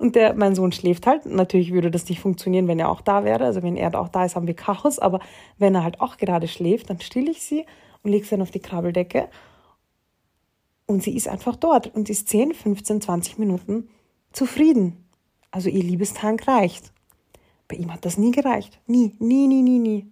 Und 0.00 0.16
der, 0.16 0.32
mein 0.32 0.54
Sohn 0.54 0.72
schläft 0.72 1.06
halt. 1.06 1.26
Natürlich 1.26 1.72
würde 1.72 1.90
das 1.90 2.08
nicht 2.08 2.20
funktionieren, 2.20 2.68
wenn 2.68 2.78
er 2.78 2.88
auch 2.88 3.02
da 3.02 3.22
wäre. 3.22 3.44
Also 3.44 3.62
wenn 3.62 3.76
er 3.76 3.94
auch 4.00 4.08
da 4.08 4.24
ist, 4.24 4.34
haben 4.34 4.46
wir 4.46 4.54
Chaos. 4.54 4.98
Aber 4.98 5.20
wenn 5.58 5.74
er 5.74 5.84
halt 5.84 6.00
auch 6.00 6.16
gerade 6.16 6.48
schläft, 6.48 6.88
dann 6.88 7.00
stille 7.00 7.30
ich 7.30 7.42
sie 7.42 7.66
und 8.02 8.10
lege 8.10 8.24
sie 8.24 8.30
dann 8.30 8.40
auf 8.40 8.50
die 8.50 8.60
Krabbeldecke. 8.60 9.28
Und 10.86 11.02
sie 11.02 11.14
ist 11.14 11.28
einfach 11.28 11.54
dort 11.54 11.94
und 11.94 12.08
ist 12.08 12.30
10, 12.30 12.54
15, 12.54 13.02
20 13.02 13.38
Minuten 13.38 13.90
zufrieden. 14.32 15.04
Also 15.50 15.68
ihr 15.68 15.82
Liebestank 15.82 16.48
reicht. 16.48 16.94
Bei 17.68 17.76
ihm 17.76 17.92
hat 17.92 18.06
das 18.06 18.16
nie 18.16 18.30
gereicht. 18.30 18.80
Nie, 18.86 19.12
nie, 19.18 19.48
nie, 19.48 19.60
nie, 19.60 19.78
nie. 19.78 20.10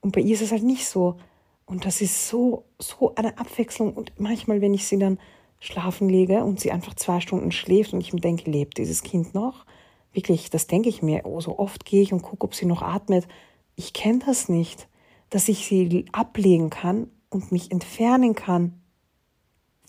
Und 0.00 0.10
bei 0.16 0.20
ihr 0.20 0.34
ist 0.34 0.42
es 0.42 0.50
halt 0.50 0.64
nicht 0.64 0.84
so. 0.84 1.16
Und 1.64 1.84
das 1.84 2.00
ist 2.00 2.28
so, 2.28 2.64
so 2.80 3.14
eine 3.14 3.38
Abwechslung. 3.38 3.94
Und 3.94 4.18
manchmal, 4.18 4.60
wenn 4.60 4.74
ich 4.74 4.88
sie 4.88 4.98
dann 4.98 5.20
schlafen 5.66 6.08
lege 6.08 6.44
und 6.44 6.60
sie 6.60 6.72
einfach 6.72 6.94
zwei 6.94 7.20
Stunden 7.20 7.52
schläft 7.52 7.92
und 7.92 8.00
ich 8.00 8.12
mir 8.12 8.20
denke, 8.20 8.50
lebt 8.50 8.78
dieses 8.78 9.02
Kind 9.02 9.34
noch? 9.34 9.66
Wirklich, 10.12 10.50
das 10.50 10.66
denke 10.66 10.88
ich 10.88 11.02
mir. 11.02 11.22
Oh, 11.24 11.40
so 11.40 11.58
oft 11.58 11.84
gehe 11.84 12.02
ich 12.02 12.12
und 12.12 12.22
gucke, 12.22 12.44
ob 12.44 12.54
sie 12.54 12.66
noch 12.66 12.82
atmet. 12.82 13.26
Ich 13.74 13.92
kenne 13.92 14.20
das 14.24 14.48
nicht, 14.48 14.88
dass 15.30 15.48
ich 15.48 15.66
sie 15.66 16.06
ablegen 16.12 16.70
kann 16.70 17.10
und 17.28 17.52
mich 17.52 17.70
entfernen 17.70 18.34
kann. 18.34 18.80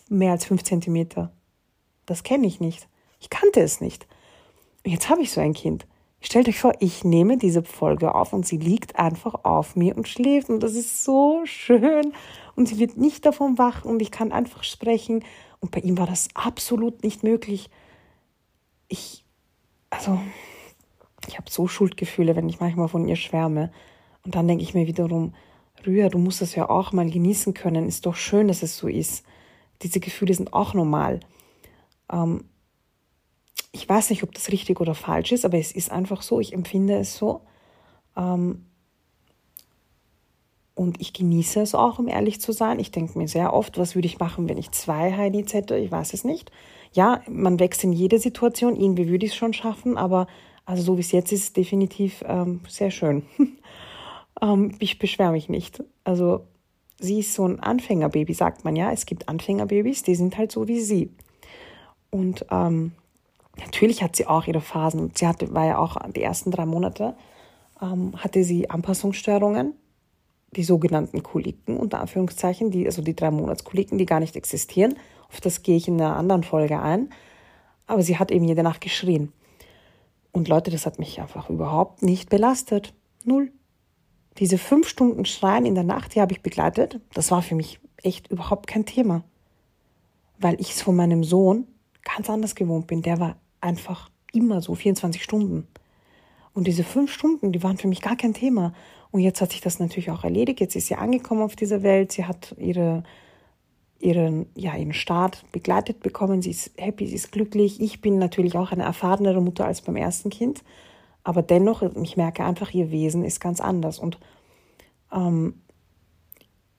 Mehr 0.08 0.32
als 0.32 0.44
fünf 0.44 0.64
Zentimeter. 0.64 1.32
Das 2.06 2.22
kenne 2.22 2.46
ich 2.46 2.60
nicht. 2.60 2.88
Ich 3.20 3.30
kannte 3.30 3.60
es 3.60 3.80
nicht. 3.80 4.06
Jetzt 4.84 5.08
habe 5.08 5.22
ich 5.22 5.30
so 5.30 5.40
ein 5.40 5.54
Kind. 5.54 5.86
Stellt 6.20 6.48
euch 6.48 6.58
vor, 6.58 6.72
ich 6.80 7.04
nehme 7.04 7.38
diese 7.38 7.62
Folge 7.62 8.14
auf 8.14 8.32
und 8.32 8.44
sie 8.44 8.56
liegt 8.56 8.98
einfach 8.98 9.44
auf 9.44 9.76
mir 9.76 9.96
und 9.96 10.08
schläft 10.08 10.48
und 10.48 10.60
das 10.60 10.74
ist 10.74 11.04
so 11.04 11.42
schön 11.44 12.12
und 12.56 12.66
sie 12.66 12.78
wird 12.78 12.96
nicht 12.96 13.24
davon 13.24 13.56
wach 13.56 13.84
und 13.84 14.02
ich 14.02 14.10
kann 14.10 14.32
einfach 14.32 14.64
sprechen 14.64 15.22
und 15.60 15.70
bei 15.70 15.80
ihm 15.80 15.98
war 15.98 16.06
das 16.06 16.28
absolut 16.34 17.02
nicht 17.02 17.22
möglich. 17.22 17.70
Ich, 18.88 19.24
also, 19.90 20.20
ich 21.26 21.36
habe 21.36 21.50
so 21.50 21.68
Schuldgefühle, 21.68 22.36
wenn 22.36 22.48
ich 22.48 22.60
manchmal 22.60 22.88
von 22.88 23.06
ihr 23.06 23.16
schwärme. 23.16 23.70
Und 24.24 24.34
dann 24.34 24.48
denke 24.48 24.62
ich 24.62 24.74
mir 24.74 24.86
wiederum, 24.86 25.34
Rühr, 25.86 26.08
du 26.08 26.18
musst 26.18 26.42
es 26.42 26.54
ja 26.54 26.68
auch 26.68 26.92
mal 26.92 27.08
genießen 27.10 27.54
können. 27.54 27.86
Ist 27.86 28.06
doch 28.06 28.16
schön, 28.16 28.48
dass 28.48 28.62
es 28.62 28.76
so 28.76 28.88
ist. 28.88 29.24
Diese 29.82 30.00
Gefühle 30.00 30.34
sind 30.34 30.52
auch 30.52 30.74
normal. 30.74 31.20
Ähm, 32.10 32.44
ich 33.72 33.88
weiß 33.88 34.10
nicht, 34.10 34.22
ob 34.22 34.32
das 34.32 34.50
richtig 34.50 34.80
oder 34.80 34.94
falsch 34.94 35.32
ist, 35.32 35.44
aber 35.44 35.58
es 35.58 35.72
ist 35.72 35.90
einfach 35.90 36.22
so. 36.22 36.40
Ich 36.40 36.52
empfinde 36.52 36.98
es 36.98 37.16
so. 37.16 37.42
Ähm, 38.16 38.66
und 40.78 41.00
ich 41.00 41.12
genieße 41.12 41.60
es 41.60 41.74
auch, 41.74 41.98
um 41.98 42.06
ehrlich 42.06 42.40
zu 42.40 42.52
sein. 42.52 42.78
Ich 42.78 42.92
denke 42.92 43.18
mir 43.18 43.26
sehr 43.26 43.52
oft, 43.52 43.78
was 43.78 43.96
würde 43.96 44.06
ich 44.06 44.20
machen, 44.20 44.48
wenn 44.48 44.58
ich 44.58 44.70
zwei 44.70 45.12
Heidis 45.12 45.52
hätte? 45.52 45.76
Ich 45.76 45.90
weiß 45.90 46.14
es 46.14 46.22
nicht. 46.22 46.52
Ja, 46.92 47.20
man 47.28 47.58
wächst 47.58 47.82
in 47.82 47.92
jeder 47.92 48.20
Situation. 48.20 48.76
Irgendwie 48.76 49.08
würde 49.08 49.26
ich 49.26 49.32
es 49.32 49.36
schon 49.36 49.52
schaffen, 49.52 49.98
aber 49.98 50.28
also 50.64 50.84
so 50.84 50.96
wie 50.96 51.00
es 51.00 51.10
jetzt 51.10 51.32
ist, 51.32 51.56
definitiv 51.56 52.22
ähm, 52.24 52.60
sehr 52.68 52.92
schön. 52.92 53.24
ähm, 54.40 54.76
ich 54.78 55.00
beschwere 55.00 55.32
mich 55.32 55.48
nicht. 55.48 55.82
Also 56.04 56.46
sie 57.00 57.18
ist 57.18 57.34
so 57.34 57.44
ein 57.44 57.58
Anfängerbaby, 57.58 58.32
sagt 58.32 58.64
man 58.64 58.76
ja. 58.76 58.92
Es 58.92 59.04
gibt 59.04 59.28
Anfängerbabys, 59.28 60.04
die 60.04 60.14
sind 60.14 60.38
halt 60.38 60.52
so 60.52 60.68
wie 60.68 60.78
sie. 60.78 61.10
Und 62.10 62.46
ähm, 62.52 62.92
natürlich 63.58 64.00
hat 64.04 64.14
sie 64.14 64.28
auch 64.28 64.46
ihre 64.46 64.60
Phasen. 64.60 65.10
Sie 65.12 65.26
hatte, 65.26 65.52
war 65.52 65.66
ja 65.66 65.78
auch 65.78 65.96
die 66.12 66.22
ersten 66.22 66.52
drei 66.52 66.66
Monate, 66.66 67.16
ähm, 67.82 68.12
hatte 68.16 68.44
sie 68.44 68.70
Anpassungsstörungen, 68.70 69.74
die 70.52 70.64
sogenannten 70.64 71.22
Koliken, 71.22 71.76
unter 71.76 72.00
Anführungszeichen, 72.00 72.70
die, 72.70 72.86
also 72.86 73.02
die 73.02 73.14
drei 73.14 73.30
Monatskoliken, 73.30 73.98
die 73.98 74.06
gar 74.06 74.20
nicht 74.20 74.36
existieren. 74.36 74.94
Auf 75.28 75.40
das 75.40 75.62
gehe 75.62 75.76
ich 75.76 75.88
in 75.88 76.00
einer 76.00 76.16
anderen 76.16 76.42
Folge 76.42 76.80
ein. 76.80 77.10
Aber 77.86 78.02
sie 78.02 78.18
hat 78.18 78.30
eben 78.30 78.44
jede 78.44 78.62
Nacht 78.62 78.80
geschrien. 78.80 79.32
Und 80.32 80.48
Leute, 80.48 80.70
das 80.70 80.86
hat 80.86 80.98
mich 80.98 81.20
einfach 81.20 81.50
überhaupt 81.50 82.02
nicht 82.02 82.30
belastet. 82.30 82.94
Null. 83.24 83.52
Diese 84.38 84.58
fünf 84.58 84.88
Stunden 84.88 85.24
Schreien 85.24 85.66
in 85.66 85.74
der 85.74 85.84
Nacht, 85.84 86.14
die 86.14 86.20
habe 86.20 86.32
ich 86.32 86.42
begleitet. 86.42 87.00
Das 87.12 87.30
war 87.30 87.42
für 87.42 87.54
mich 87.54 87.80
echt 88.02 88.28
überhaupt 88.28 88.66
kein 88.66 88.86
Thema. 88.86 89.24
Weil 90.38 90.60
ich 90.60 90.70
es 90.70 90.82
von 90.82 90.94
meinem 90.94 91.24
Sohn 91.24 91.66
ganz 92.04 92.30
anders 92.30 92.54
gewohnt 92.54 92.86
bin. 92.86 93.02
Der 93.02 93.18
war 93.18 93.36
einfach 93.60 94.10
immer 94.32 94.60
so 94.62 94.74
24 94.74 95.22
Stunden. 95.22 95.66
Und 96.54 96.66
diese 96.66 96.84
fünf 96.84 97.12
Stunden, 97.12 97.52
die 97.52 97.62
waren 97.62 97.76
für 97.76 97.88
mich 97.88 98.00
gar 98.00 98.16
kein 98.16 98.34
Thema. 98.34 98.72
Und 99.10 99.20
jetzt 99.20 99.40
hat 99.40 99.52
sich 99.52 99.60
das 99.60 99.78
natürlich 99.78 100.10
auch 100.10 100.24
erledigt. 100.24 100.60
Jetzt 100.60 100.76
ist 100.76 100.88
sie 100.88 100.94
angekommen 100.94 101.42
auf 101.42 101.56
dieser 101.56 101.82
Welt. 101.82 102.12
Sie 102.12 102.24
hat 102.24 102.54
ihre, 102.58 103.04
ihren, 103.98 104.46
ja, 104.54 104.76
ihren 104.76 104.92
Start 104.92 105.44
begleitet 105.52 106.00
bekommen. 106.00 106.42
Sie 106.42 106.50
ist 106.50 106.72
happy, 106.76 107.06
sie 107.06 107.14
ist 107.14 107.32
glücklich. 107.32 107.80
Ich 107.80 108.00
bin 108.00 108.18
natürlich 108.18 108.56
auch 108.56 108.70
eine 108.70 108.82
erfahrenere 108.82 109.40
Mutter 109.40 109.64
als 109.64 109.80
beim 109.80 109.96
ersten 109.96 110.30
Kind. 110.30 110.62
Aber 111.24 111.42
dennoch, 111.42 111.82
ich 111.82 112.16
merke 112.16 112.44
einfach, 112.44 112.72
ihr 112.72 112.90
Wesen 112.90 113.24
ist 113.24 113.40
ganz 113.40 113.60
anders. 113.60 113.98
Und 113.98 114.18
ähm, 115.12 115.54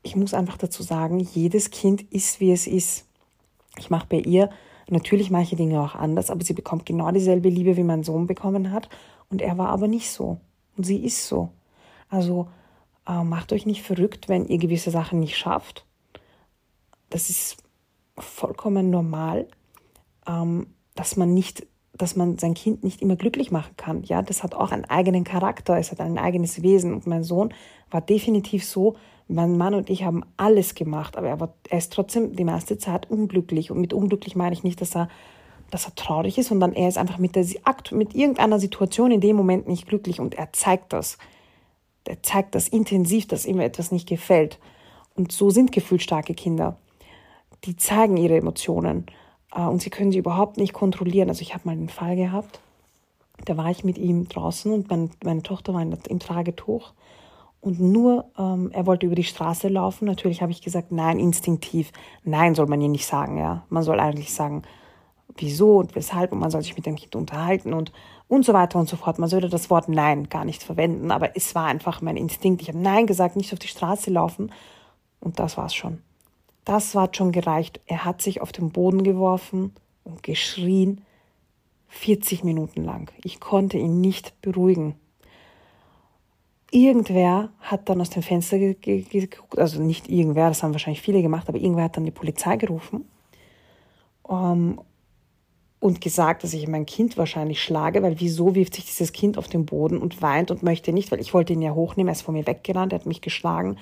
ich 0.04 0.16
muss 0.16 0.34
einfach 0.34 0.58
dazu 0.58 0.84
sagen, 0.84 1.20
jedes 1.20 1.72
Kind 1.72 2.02
ist, 2.12 2.40
wie 2.40 2.52
es 2.52 2.68
ist. 2.68 3.06
Ich 3.78 3.90
mache 3.90 4.08
bei 4.08 4.20
ihr 4.20 4.50
natürlich 4.90 5.30
manche 5.30 5.56
Dinge 5.56 5.82
auch 5.82 5.96
anders, 5.96 6.32
aber 6.32 6.44
sie 6.44 6.54
bekommt 6.54 6.86
genau 6.86 7.12
dieselbe 7.12 7.50
Liebe, 7.50 7.78
wie 7.78 7.84
mein 7.84 8.04
Sohn 8.04 8.28
bekommen 8.28 8.72
hat. 8.72 8.90
Und 9.30 9.42
er 9.42 9.58
war 9.58 9.70
aber 9.70 9.88
nicht 9.88 10.10
so. 10.10 10.40
Und 10.76 10.86
sie 10.86 11.04
ist 11.04 11.28
so. 11.28 11.50
Also 12.10 12.48
äh, 13.08 13.24
macht 13.24 13.54
euch 13.54 13.66
nicht 13.66 13.84
verrückt, 13.84 14.30
wenn 14.30 14.48
ihr 14.48 14.58
gewisse 14.58 14.92
Sachen 14.92 15.20
nicht 15.20 15.38
schafft. 15.38 15.86
Das 17.10 17.30
ist 17.30 17.58
vollkommen 18.18 18.89
normal, 18.89 19.48
ähm, 20.28 20.68
dass 20.96 21.16
man 21.16 21.34
nicht, 21.34 21.66
dass 21.94 22.16
man 22.16 22.38
sein 22.38 22.54
Kind 22.54 22.84
nicht 22.84 23.01
immer 23.01 23.16
glücklich 23.16 23.51
machen 23.51 23.75
kann. 23.78 24.04
Ja, 24.04 24.22
das 24.22 24.44
hat 24.44 24.54
auch 24.54 24.72
einen 24.72 24.86
eigenen 24.86 25.24
Charakter, 25.24 25.78
es 25.78 25.92
hat 25.92 26.01
ein 26.01 26.18
eigenes 26.18 26.62
Wesen. 26.62 26.94
Und 26.94 27.08
mein 27.08 27.24
Sohn 27.24 27.54
war 27.89 28.01
definitiv 28.01 28.66
so, 28.66 28.96
mein 29.28 29.58
Mann 29.58 29.75
und 29.75 29.92
ich 29.92 30.04
haben 30.04 30.25
alles 30.38 30.74
gemacht, 30.74 31.16
aber 31.16 31.28
er, 31.28 31.39
war, 31.39 31.54
er 31.70 31.78
ist 31.78 31.94
trotzdem 31.94 32.36
die 32.36 32.44
meiste 32.44 32.80
Zeit 32.80 33.10
unglücklich. 33.12 33.70
Und 33.70 33.80
mit 33.80 33.94
unglücklich 33.94 34.36
meine 34.36 34.54
ich 34.54 34.63
nicht, 34.63 34.82
dass 34.82 34.96
er, 34.96 35.08
dass 35.70 35.86
er 35.86 35.94
traurig 35.94 36.38
ist, 36.39 36.48
sondern 36.48 36.74
er 36.74 36.88
ist 36.88 36.98
einfach 36.98 37.20
mit, 37.20 37.36
der, 37.36 37.46
mit 37.92 38.16
irgendeiner 38.16 38.60
Situation 38.60 39.12
in 39.12 39.22
dem 39.22 39.36
Moment 39.36 39.68
nicht 39.68 39.88
glücklich 39.88 40.20
und 40.20 40.34
er 40.34 40.51
zeigt 40.51 40.94
das. 40.94 41.20
Er 42.10 42.24
zeigt 42.24 42.56
das 42.56 42.68
intensiv, 42.68 43.28
dass 43.28 43.46
ihm 43.46 43.60
etwas 43.60 43.92
nicht 43.92 44.08
gefällt. 44.08 44.60
Und 45.16 45.32
so 45.32 45.50
sind 45.50 45.72
gefühlsstarke 45.72 46.34
Kinder. 46.34 46.78
Die 47.66 47.75
zeigen 47.75 48.18
ihre 48.18 48.38
Emotionen 48.38 49.06
äh, 49.54 49.62
und 49.62 49.82
sie 49.82 49.89
können 49.89 50.12
sie 50.12 50.18
überhaupt 50.18 50.58
nicht 50.58 50.74
kontrollieren. 50.74 51.30
Also 51.30 51.42
ich 51.42 51.54
habe 51.54 51.66
mal 51.66 51.74
einen 51.74 51.89
Fall 51.89 52.16
gehabt, 52.16 52.62
da 53.46 53.58
war 53.58 53.70
ich 53.70 53.84
mit 53.84 53.98
ihm 53.98 54.28
draußen 54.28 54.72
und 54.74 54.89
mein, 54.89 55.12
meine 55.24 55.44
Tochter 55.44 55.74
war 55.74 55.82
im 55.82 56.20
Tragetuch 56.20 56.94
und 57.62 57.80
nur, 57.80 58.25
ähm, 58.38 58.72
er 58.74 58.86
wollte 58.86 59.06
über 59.06 59.16
die 59.16 59.24
Straße 59.24 59.68
laufen. 59.68 60.06
Natürlich 60.06 60.42
habe 60.42 60.51
ich 60.51 60.62
gesagt, 60.62 60.92
nein, 60.92 61.20
instinktiv. 61.20 61.92
Nein, 62.24 62.56
soll 62.56 62.68
man 62.68 62.80
hier 62.80 62.89
nicht 62.89 63.06
sagen, 63.06 63.38
ja. 63.38 63.66
Man 63.70 63.84
soll 63.84 64.00
eigentlich 64.00 64.34
sagen, 64.34 64.63
wieso 65.36 65.78
und 65.78 65.96
weshalb 65.96 66.32
und 66.32 66.39
man 66.39 66.51
soll 66.51 66.62
sich 66.62 66.75
mit 66.75 66.86
dem 66.86 66.96
Kind 66.96 67.16
unterhalten 67.16 67.74
und, 67.74 67.92
und 68.30 68.46
so 68.46 68.54
weiter 68.54 68.80
und 68.80 68.88
so 68.88 68.96
fort. 68.96 69.20
Man 69.20 69.28
sollte 69.28 69.50
das 69.50 69.70
Wort 69.70 69.89
Nein 69.89 70.30
gar 70.30 70.46
nicht 70.46 70.63
verwenden, 70.63 71.12
aber 71.12 71.36
es 71.36 71.54
war 71.56 71.65
einfach 71.65 72.02
mein 72.02 72.15
Instinkt. 72.15 72.62
Ich 72.62 72.70
habe 72.70 72.80
Nein 72.80 73.08
gesagt, 73.08 73.36
nicht 73.36 73.52
auf 73.52 73.60
die 73.60 73.68
Straße 73.68 74.10
laufen 74.10 74.54
und 75.20 75.39
das 75.39 75.58
war's 75.58 75.76
schon. 75.76 76.02
Das 76.63 76.96
war 76.96 77.10
schon 77.12 77.34
gereicht. 77.34 77.82
Er 77.88 78.06
hat 78.06 78.22
sich 78.22 78.39
auf 78.39 78.54
den 78.54 78.70
Boden 78.72 79.04
geworfen 79.04 79.74
und 80.06 80.24
geschrien, 80.24 81.02
40 81.89 82.46
Minuten 82.46 82.86
lang. 82.86 83.12
Ich 83.24 83.42
konnte 83.42 83.78
ihn 83.78 84.00
nicht 84.00 84.39
beruhigen 84.42 84.96
irgendwer 86.72 87.50
hat 87.60 87.89
dann 87.89 88.02
aus 88.02 88.10
dem 88.10 88.24
Fenster 88.24 88.60
geguckt, 88.60 89.58
also 89.58 89.82
nicht 89.82 90.10
irgendwer, 90.10 90.50
das 90.50 90.63
haben 90.63 90.74
wahrscheinlich 90.74 91.02
viele 91.02 91.22
gemacht, 91.22 91.50
aber 91.50 91.58
irgendwer 91.58 91.86
hat 91.86 91.98
dann 91.98 92.06
die 92.06 92.12
Polizei 92.12 92.58
gerufen 92.58 93.06
um, 94.24 94.38
ähm, 94.38 94.82
und 95.80 96.02
gesagt, 96.02 96.44
dass 96.44 96.54
ich 96.54 96.68
mein 96.68 96.86
Kind 96.86 97.18
wahrscheinlich 97.18 97.63
schlage, 97.63 98.04
weil 98.04 98.20
wieso 98.20 98.54
wirft 98.56 98.76
sich 98.76 98.86
dieses 98.86 99.13
Kind 99.13 99.38
auf 99.38 99.48
den 99.48 99.65
Boden 99.65 99.98
und 99.98 100.22
weint 100.22 100.52
und 100.52 100.63
möchte 100.63 100.92
nicht, 100.92 101.12
weil 101.12 101.22
ich 101.22 101.34
wollte 101.34 101.54
ihn 101.54 101.62
ja 101.62 101.74
hochnehmen, 101.74 102.10
er 102.10 102.13
ist 102.13 102.22
von 102.22 102.36
mir 102.36 102.46
weggerannt, 102.46 102.92
er 102.92 103.00
hat 103.00 103.06
mich 103.06 103.22
geschlagen. 103.22 103.78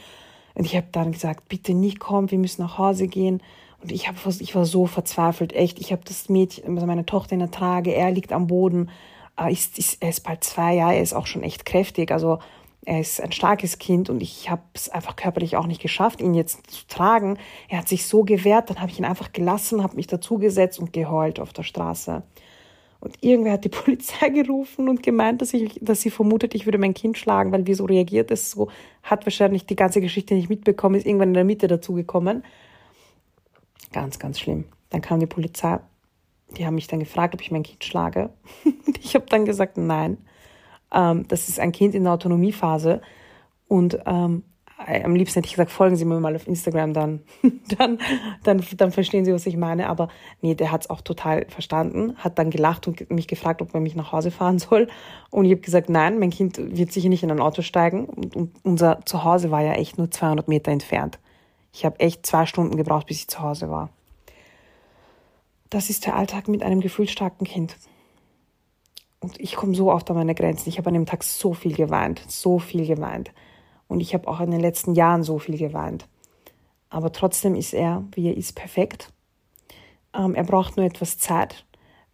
Und 0.53 0.65
ich 0.65 0.75
habe 0.75 0.87
dann 0.91 1.11
gesagt, 1.11 1.49
bitte 1.49 1.73
nicht 1.73 1.99
kommen, 1.99 2.29
wir 2.29 2.37
müssen 2.37 2.61
nach 2.61 2.77
Hause 2.77 3.07
gehen. 3.07 3.41
Und 3.81 3.91
ich, 3.91 4.07
hab, 4.07 4.15
ich 4.25 4.55
war 4.55 4.65
so 4.65 4.85
verzweifelt, 4.85 5.53
echt, 5.53 5.79
ich 5.79 5.91
habe 5.91 6.01
das 6.05 6.29
Mädchen, 6.29 6.75
also 6.75 6.87
meine 6.87 7.05
Tochter 7.05 7.33
in 7.33 7.39
der 7.39 7.51
Trage, 7.51 7.93
er 7.93 8.11
liegt 8.11 8.31
am 8.31 8.47
Boden, 8.47 8.89
er 9.35 9.49
ist, 9.49 9.97
er 10.01 10.09
ist 10.09 10.21
bald 10.21 10.43
zwei 10.43 10.75
Jahre, 10.75 10.95
er 10.95 11.03
ist 11.03 11.13
auch 11.13 11.27
schon 11.27 11.43
echt 11.43 11.65
kräftig, 11.65 12.11
also 12.11 12.39
er 12.87 13.01
ist 13.01 13.21
ein 13.21 13.33
starkes 13.33 13.79
Kind 13.79 14.09
und 14.09 14.21
ich 14.21 14.49
habe 14.49 14.61
es 14.73 14.87
einfach 14.87 15.17
körperlich 15.17 15.57
auch 15.57 15.67
nicht 15.67 15.81
geschafft, 15.81 16.21
ihn 16.21 16.33
jetzt 16.33 16.71
zu 16.71 16.87
tragen. 16.87 17.37
Er 17.67 17.79
hat 17.79 17.89
sich 17.89 18.05
so 18.05 18.23
gewehrt, 18.23 18.69
dann 18.69 18.79
habe 18.79 18.89
ich 18.89 18.97
ihn 18.97 19.03
einfach 19.03 19.33
gelassen, 19.33 19.83
habe 19.83 19.97
mich 19.97 20.07
dazugesetzt 20.07 20.79
und 20.79 20.93
geheult 20.93 21.41
auf 21.41 21.51
der 21.51 21.63
Straße. 21.63 22.23
Und 23.01 23.21
irgendwer 23.21 23.51
hat 23.51 23.65
die 23.65 23.69
Polizei 23.83 24.29
gerufen 24.29 24.87
und 24.87 25.03
gemeint, 25.03 25.41
dass, 25.41 25.53
ich, 25.53 25.77
dass 25.81 25.99
sie 25.99 26.09
vermutet, 26.09 26.55
ich 26.55 26.65
würde 26.65 26.77
mein 26.77 26.93
Kind 26.93 27.17
schlagen, 27.17 27.51
weil 27.51 27.67
wieso 27.67 27.83
reagiert 27.83 28.31
es 28.31 28.51
so, 28.51 28.69
hat 29.03 29.25
wahrscheinlich 29.25 29.65
die 29.65 29.75
ganze 29.75 29.99
Geschichte 29.99 30.33
nicht 30.33 30.49
mitbekommen, 30.49 30.95
ist 30.95 31.05
irgendwann 31.05 31.29
in 31.29 31.33
der 31.33 31.43
Mitte 31.43 31.67
dazugekommen. 31.67 32.45
Ganz, 33.91 34.17
ganz 34.17 34.39
schlimm. 34.39 34.63
Dann 34.91 35.01
kam 35.01 35.19
die 35.19 35.25
Polizei, 35.25 35.81
die 36.51 36.65
haben 36.65 36.75
mich 36.75 36.87
dann 36.87 37.01
gefragt, 37.01 37.33
ob 37.33 37.41
ich 37.41 37.51
mein 37.51 37.63
Kind 37.63 37.83
schlage. 37.83 38.29
ich 39.03 39.13
habe 39.13 39.25
dann 39.27 39.43
gesagt, 39.43 39.75
nein. 39.75 40.19
Ähm, 40.91 41.27
das 41.27 41.49
ist 41.49 41.59
ein 41.59 41.71
Kind 41.71 41.95
in 41.95 42.03
der 42.03 42.13
Autonomiephase. 42.13 43.01
Und 43.67 43.99
ähm, 44.05 44.43
am 44.77 45.15
liebsten 45.15 45.39
hätte 45.39 45.47
ich 45.47 45.53
gesagt, 45.53 45.71
folgen 45.71 45.95
Sie 45.95 46.05
mir 46.05 46.19
mal 46.19 46.35
auf 46.35 46.47
Instagram, 46.47 46.93
dann, 46.93 47.21
dann, 47.77 47.99
dann, 48.43 48.63
dann 48.77 48.91
verstehen 48.91 49.25
Sie, 49.25 49.33
was 49.33 49.45
ich 49.45 49.57
meine. 49.57 49.89
Aber 49.89 50.09
nee, 50.41 50.55
der 50.55 50.71
hat 50.71 50.81
es 50.81 50.89
auch 50.89 51.01
total 51.01 51.45
verstanden, 51.49 52.15
hat 52.17 52.37
dann 52.37 52.51
gelacht 52.51 52.87
und 52.87 53.09
mich 53.09 53.27
gefragt, 53.27 53.61
ob 53.61 53.73
er 53.73 53.79
mich 53.79 53.95
nach 53.95 54.11
Hause 54.11 54.31
fahren 54.31 54.59
soll. 54.59 54.87
Und 55.29 55.45
ich 55.45 55.51
habe 55.51 55.61
gesagt, 55.61 55.89
nein, 55.89 56.19
mein 56.19 56.29
Kind 56.29 56.57
wird 56.57 56.91
sicher 56.91 57.09
nicht 57.09 57.23
in 57.23 57.31
ein 57.31 57.41
Auto 57.41 57.61
steigen. 57.61 58.05
Und, 58.05 58.35
und 58.35 58.55
unser 58.63 58.99
Zuhause 59.05 59.51
war 59.51 59.63
ja 59.63 59.73
echt 59.73 59.97
nur 59.97 60.11
200 60.11 60.47
Meter 60.47 60.71
entfernt. 60.71 61.19
Ich 61.73 61.85
habe 61.85 61.99
echt 61.99 62.25
zwei 62.25 62.45
Stunden 62.45 62.77
gebraucht, 62.77 63.07
bis 63.07 63.19
ich 63.19 63.27
zu 63.27 63.39
Hause 63.39 63.69
war. 63.69 63.89
Das 65.69 65.89
ist 65.89 66.05
der 66.05 66.15
Alltag 66.15 66.47
mit 66.47 66.63
einem 66.63 66.79
gefühlsstarken 66.79 67.45
Kind. 67.45 67.75
Und 69.27 69.41
ich 69.41 69.57
komme 69.57 69.75
so 69.75 69.91
oft 69.91 70.09
an 70.09 70.15
meine 70.15 70.35
Grenzen. 70.35 70.69
Ich 70.69 70.77
habe 70.77 70.87
an 70.87 70.93
dem 70.93 71.05
Tag 71.05 71.21
so 71.21 71.53
viel 71.53 71.75
geweint, 71.75 72.21
so 72.29 72.59
viel 72.59 72.87
geweint. 72.87 73.33
Und 73.89 73.99
ich 73.99 74.13
habe 74.13 74.25
auch 74.25 74.39
in 74.39 74.51
den 74.51 74.61
letzten 74.61 74.93
Jahren 74.93 75.21
so 75.21 75.37
viel 75.37 75.57
geweint. 75.57 76.07
Aber 76.89 77.11
trotzdem 77.11 77.53
ist 77.53 77.73
er, 77.73 78.05
wie 78.13 78.29
er 78.29 78.37
ist, 78.37 78.55
perfekt. 78.55 79.11
Ähm, 80.13 80.33
er 80.33 80.45
braucht 80.45 80.77
nur 80.77 80.85
etwas 80.85 81.17
Zeit. 81.17 81.65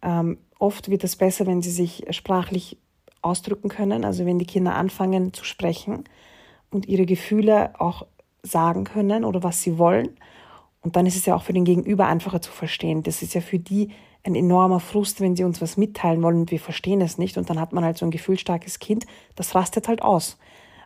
Ähm, 0.02 0.38
oft 0.58 0.88
wird 0.88 1.04
es 1.04 1.14
besser, 1.14 1.46
wenn 1.46 1.62
sie 1.62 1.70
sich 1.70 2.04
sprachlich 2.10 2.78
ausdrücken 3.22 3.68
können, 3.68 4.04
also 4.04 4.26
wenn 4.26 4.40
die 4.40 4.44
Kinder 4.44 4.74
anfangen 4.74 5.32
zu 5.32 5.44
sprechen 5.44 6.02
und 6.72 6.86
ihre 6.86 7.06
Gefühle 7.06 7.78
auch 7.80 8.06
sagen 8.42 8.82
können 8.82 9.24
oder 9.24 9.44
was 9.44 9.62
sie 9.62 9.78
wollen. 9.78 10.16
Und 10.80 10.96
dann 10.96 11.06
ist 11.06 11.14
es 11.14 11.26
ja 11.26 11.36
auch 11.36 11.44
für 11.44 11.52
den 11.52 11.64
Gegenüber 11.64 12.08
einfacher 12.08 12.42
zu 12.42 12.50
verstehen. 12.50 13.04
Das 13.04 13.22
ist 13.22 13.34
ja 13.34 13.40
für 13.40 13.60
die 13.60 13.92
ein 14.24 14.34
enormer 14.34 14.80
Frust, 14.80 15.20
wenn 15.20 15.36
sie 15.36 15.44
uns 15.44 15.60
was 15.60 15.76
mitteilen 15.76 16.22
wollen 16.22 16.40
und 16.40 16.50
wir 16.50 16.60
verstehen 16.60 17.00
es 17.02 17.18
nicht. 17.18 17.36
Und 17.36 17.50
dann 17.50 17.60
hat 17.60 17.72
man 17.72 17.84
halt 17.84 17.98
so 17.98 18.06
ein 18.06 18.10
gefühlsstarkes 18.10 18.78
Kind, 18.78 19.06
das 19.36 19.54
rastet 19.54 19.86
halt 19.86 20.02
aus. 20.02 20.38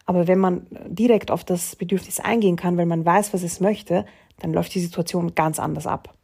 Aber 0.06 0.26
wenn 0.26 0.38
man 0.38 0.66
direkt 0.86 1.30
auf 1.30 1.44
das 1.44 1.76
Bedürfnis 1.76 2.18
eingehen 2.18 2.56
kann, 2.56 2.76
weil 2.76 2.86
man 2.86 3.04
weiß, 3.04 3.32
was 3.32 3.42
es 3.42 3.60
möchte, 3.60 4.06
dann 4.38 4.52
läuft 4.52 4.74
die 4.74 4.80
Situation 4.80 5.34
ganz 5.34 5.60
anders 5.60 5.86
ab. 5.86 6.14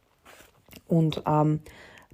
Und 0.87 1.23
ähm, 1.25 1.61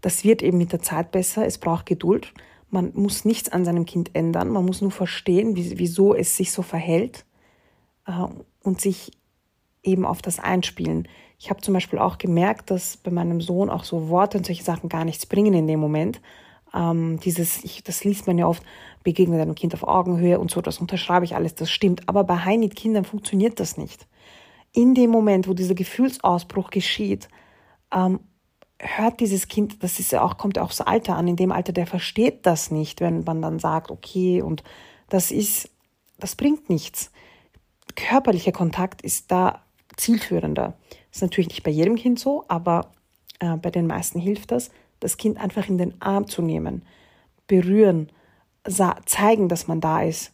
das 0.02 0.24
wird 0.24 0.44
eben 0.44 0.58
mit 0.58 0.72
der 0.72 0.82
Zeit 0.82 1.12
besser. 1.12 1.46
Es 1.46 1.58
braucht 1.58 1.86
Geduld. 1.86 2.34
Man 2.70 2.92
muss 2.94 3.26
nichts 3.26 3.50
an 3.50 3.66
seinem 3.66 3.86
Kind 3.86 4.12
ändern. 4.14 4.50
Man 4.50 4.66
muss 4.66 4.82
nur 4.82 4.92
verstehen, 4.92 5.56
wie, 5.56 5.80
wieso 5.80 6.14
es 6.14 6.38
sich 6.38 6.52
so 6.52 6.62
verhält 6.62 7.26
äh, 8.06 8.26
und 8.64 8.82
sich 8.82 9.12
eben 9.84 10.06
auf 10.06 10.22
das 10.22 10.40
einspielen. 10.40 11.08
Ich 11.44 11.50
habe 11.50 11.60
zum 11.62 11.74
Beispiel 11.74 11.98
auch 11.98 12.20
gemerkt, 12.20 12.70
dass 12.70 12.98
bei 12.98 13.10
meinem 13.10 13.42
Sohn 13.42 13.72
auch 13.72 13.84
so 13.84 14.10
Worte 14.10 14.38
und 14.38 14.46
solche 14.46 14.64
Sachen 14.64 14.90
gar 14.90 15.06
nichts 15.06 15.26
bringen 15.26 15.56
in 15.56 15.66
dem 15.66 15.80
Moment. 15.80 16.22
Ähm, 16.72 17.20
dieses, 17.20 17.64
ich, 17.64 17.84
das 17.84 18.04
liest 18.04 18.28
man 18.28 18.38
ja 18.38 18.46
oft, 18.46 18.62
begegne 19.04 19.40
deinem 19.40 19.56
Kind 19.56 19.74
auf 19.74 19.82
Augenhöhe 19.84 20.40
und 20.40 20.52
so, 20.52 20.62
das 20.62 20.78
unterschreibe 20.78 21.26
ich 21.26 21.36
alles, 21.36 21.56
das 21.56 21.72
stimmt. 21.72 22.08
Aber 22.08 22.24
bei 22.26 22.38
High-Need-Kindern 22.38 23.06
funktioniert 23.06 23.60
das 23.60 23.76
nicht. 23.76 24.08
in 24.74 24.94
dem 24.94 25.10
Moment, 25.10 25.48
wo 25.48 25.54
dieser 25.54 25.76
Gefühlsausbruch 25.76 26.70
geschieht, 26.70 27.28
ähm, 27.94 28.20
hört 28.80 29.20
dieses 29.20 29.48
Kind, 29.48 29.84
das 29.84 30.00
ist 30.00 30.12
ja 30.12 30.24
auch, 30.24 30.38
kommt 30.38 30.58
ja 30.58 30.64
auch 30.64 30.70
das 30.70 30.82
Alter 30.82 31.16
an, 31.16 31.28
in 31.28 31.36
dem 31.36 31.52
Alter, 31.52 31.74
der 31.74 31.88
versteht 31.88 32.46
das 32.46 32.72
nicht, 32.72 33.02
wenn 33.02 33.24
man 33.24 33.42
dann 33.42 33.60
sagt, 33.60 33.92
okay, 33.92 34.42
und 34.42 34.64
das 35.10 35.32
ist, 35.32 35.70
das 36.20 36.36
bringt 36.36 36.70
nichts. 36.70 37.12
Körperlicher 37.96 38.52
Kontakt 38.52 39.02
ist 39.02 39.32
da 39.32 39.64
zielführender. 39.98 40.78
Ist 41.12 41.22
natürlich 41.22 41.50
nicht 41.50 41.64
bei 41.64 41.72
jedem 41.72 41.96
Kind 41.96 42.20
so, 42.20 42.46
aber 42.48 42.92
äh, 43.40 43.58
bei 43.58 43.70
den 43.70 43.88
meisten 43.88 44.20
hilft 44.20 44.52
das, 44.52 44.72
das 45.00 45.18
Kind 45.18 45.38
einfach 45.38 45.68
in 45.68 45.78
den 45.78 46.00
Arm 46.02 46.28
zu 46.28 46.42
nehmen, 46.42 46.84
berühren, 47.48 48.10
zeigen, 49.06 49.50
dass 49.50 49.68
man 49.68 49.82
da 49.82 50.04
ist. 50.04 50.34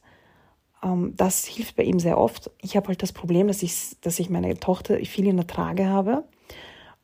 Ähm, 0.83 1.13
das 1.15 1.45
hilft 1.45 1.75
bei 1.75 1.83
ihm 1.83 1.99
sehr 1.99 2.17
oft. 2.17 2.51
Ich 2.61 2.75
habe 2.75 2.89
halt 2.89 3.01
das 3.01 3.13
Problem, 3.13 3.47
dass 3.47 3.63
ich, 3.63 3.97
dass 4.01 4.19
ich 4.19 4.29
meine 4.29 4.59
Tochter 4.59 4.97
viel 4.97 5.27
in 5.27 5.37
der 5.37 5.47
Trage 5.47 5.87
habe 5.87 6.25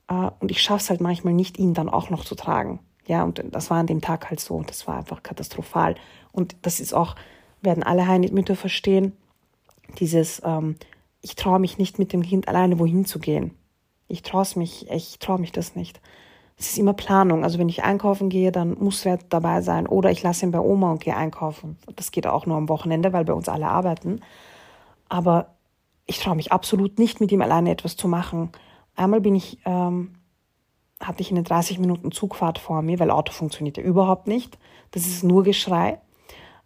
äh, 0.08 0.30
und 0.40 0.52
ich 0.52 0.62
schaffe 0.62 0.84
es 0.84 0.90
halt 0.90 1.02
manchmal 1.02 1.34
nicht, 1.34 1.58
ihn 1.58 1.74
dann 1.74 1.90
auch 1.90 2.10
noch 2.10 2.26
zu 2.26 2.36
tragen. 2.36 2.80
Ja, 3.06 3.24
und 3.24 3.44
das 3.52 3.70
war 3.70 3.78
an 3.78 3.88
dem 3.88 4.02
Tag 4.02 4.30
halt 4.30 4.40
so. 4.40 4.62
Das 4.64 4.88
war 4.88 4.98
einfach 4.98 5.24
katastrophal. 5.24 5.96
Und 6.32 6.56
das 6.62 6.80
ist 6.80 6.94
auch, 6.94 7.16
werden 7.62 7.84
alle 7.84 8.08
Heimatmütter 8.08 8.56
verstehen, 8.56 9.14
dieses, 10.00 10.42
ähm, 10.46 10.76
ich 11.22 11.36
traue 11.36 11.60
mich 11.60 11.78
nicht 11.78 12.00
mit 12.00 12.14
dem 12.14 12.24
Kind 12.24 12.48
alleine 12.48 12.80
wohin 12.80 13.06
zu 13.06 13.20
gehen. 13.20 13.52
Ich 14.08 14.22
traue 14.22 14.46
mich, 14.56 14.90
ich 14.90 15.20
traue 15.20 15.40
mich 15.40 15.52
das 15.52 15.76
nicht. 15.76 16.02
Es 16.58 16.70
ist 16.70 16.78
immer 16.78 16.94
Planung. 16.94 17.44
Also 17.44 17.58
wenn 17.60 17.70
ich 17.70 17.84
einkaufen 17.84 18.30
gehe, 18.30 18.52
dann 18.52 18.76
muss 18.80 19.06
wer 19.06 19.18
dabei 19.30 19.62
sein. 19.62 19.88
Oder 19.88 20.12
ich 20.12 20.22
lasse 20.24 20.46
ihn 20.46 20.52
bei 20.52 20.60
Oma 20.60 20.92
und 20.92 21.04
gehe 21.04 21.16
einkaufen. 21.16 21.78
Das 21.96 22.12
geht 22.12 22.28
auch 22.28 22.46
nur 22.46 22.58
am 22.58 22.70
Wochenende, 22.70 23.12
weil 23.12 23.26
bei 23.26 23.34
uns 23.34 23.50
alle 23.50 23.68
arbeiten. 23.68 24.22
Aber 25.10 25.56
ich 26.06 26.20
traue 26.20 26.36
mich 26.36 26.52
absolut 26.52 27.00
nicht, 27.00 27.20
mit 27.22 27.32
ihm 27.32 27.42
alleine 27.42 27.72
etwas 27.72 27.96
zu 27.96 28.08
machen. 28.08 28.52
Einmal 28.96 29.22
bin 29.22 29.36
ich, 29.36 29.60
ähm, 29.66 30.14
hatte 31.00 31.22
ich 31.22 31.32
eine 31.32 31.44
30 31.44 31.80
Minuten 31.80 32.12
Zugfahrt 32.12 32.60
vor 32.60 32.82
mir, 32.82 33.00
weil 33.00 33.12
Auto 33.12 33.32
funktioniert 33.32 33.78
ja 33.78 33.84
überhaupt 33.84 34.28
nicht. 34.28 34.58
Das 34.92 35.08
ist 35.08 35.24
nur 35.24 35.44
Geschrei. 35.44 36.00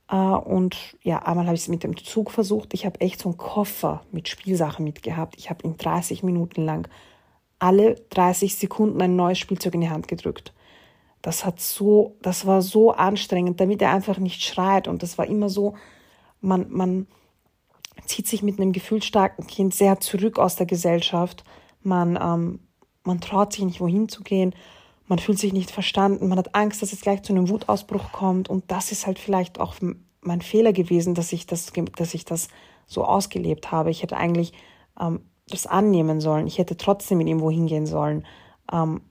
Äh, 0.09 0.15
und 0.15 0.97
ja, 1.01 1.19
einmal 1.19 1.45
habe 1.45 1.55
ich 1.55 1.61
es 1.61 1.67
mit 1.67 1.83
dem 1.83 1.95
Zug 1.97 2.31
versucht. 2.31 2.73
Ich 2.73 2.85
habe 2.85 2.99
echt 3.01 3.19
so 3.19 3.29
einen 3.29 3.37
Koffer 3.37 4.01
mit 4.11 4.27
Spielsachen 4.27 4.83
mitgehabt. 4.83 5.35
Ich 5.37 5.49
habe 5.49 5.63
ihn 5.63 5.77
30 5.77 6.23
Minuten 6.23 6.63
lang 6.63 6.87
alle 7.59 7.95
30 8.11 8.55
Sekunden 8.55 9.01
ein 9.01 9.15
neues 9.15 9.39
Spielzeug 9.39 9.75
in 9.75 9.81
die 9.81 9.89
Hand 9.89 10.07
gedrückt. 10.07 10.53
Das 11.21 11.43
hat 11.43 11.59
so, 11.59 12.15
das 12.21 12.45
war 12.45 12.61
so 12.61 12.91
anstrengend, 12.91 13.59
damit 13.59 13.81
er 13.81 13.91
einfach 13.91 14.17
nicht 14.17 14.43
schreit. 14.43 14.87
Und 14.87 15.03
das 15.03 15.17
war 15.17 15.25
immer 15.27 15.49
so, 15.49 15.75
man, 16.41 16.67
man 16.69 17.07
zieht 18.05 18.27
sich 18.27 18.43
mit 18.43 18.59
einem 18.59 18.71
gefühlsstarken 18.71 19.47
Kind 19.47 19.73
sehr 19.73 19.99
zurück 19.99 20.39
aus 20.39 20.55
der 20.55 20.65
Gesellschaft. 20.65 21.43
Man, 21.81 22.17
ähm, 22.21 22.59
man 23.03 23.19
traut 23.21 23.53
sich 23.53 23.65
nicht, 23.65 23.81
wohin 23.81 24.07
zu 24.07 24.23
gehen. 24.23 24.53
Man 25.07 25.19
fühlt 25.19 25.39
sich 25.39 25.53
nicht 25.53 25.71
verstanden. 25.71 26.27
Man 26.27 26.37
hat 26.37 26.53
Angst, 26.53 26.81
dass 26.81 26.93
es 26.93 27.01
gleich 27.01 27.23
zu 27.23 27.33
einem 27.33 27.49
Wutausbruch 27.49 28.11
kommt. 28.11 28.49
Und 28.49 28.71
das 28.71 28.91
ist 28.91 29.07
halt 29.07 29.19
vielleicht 29.19 29.59
auch 29.59 29.75
mein 30.21 30.41
Fehler 30.41 30.73
gewesen, 30.73 31.15
dass 31.15 31.33
ich 31.33 31.47
das, 31.47 31.71
dass 31.95 32.13
ich 32.13 32.25
das 32.25 32.49
so 32.85 33.03
ausgelebt 33.03 33.71
habe. 33.71 33.89
Ich 33.89 34.03
hätte 34.03 34.17
eigentlich 34.17 34.53
ähm, 34.99 35.21
das 35.49 35.65
annehmen 35.65 36.19
sollen. 36.19 36.47
Ich 36.47 36.57
hätte 36.57 36.77
trotzdem 36.77 37.19
mit 37.19 37.27
ihm 37.27 37.41
wohin 37.41 37.67
gehen 37.67 37.85
sollen. 37.85 38.25
Ähm, 38.71 39.01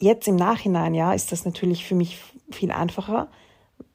jetzt 0.00 0.28
im 0.28 0.36
Nachhinein, 0.36 0.94
ja, 0.94 1.12
ist 1.12 1.32
das 1.32 1.44
natürlich 1.44 1.84
für 1.84 1.94
mich 1.94 2.18
viel 2.50 2.72
einfacher, 2.72 3.28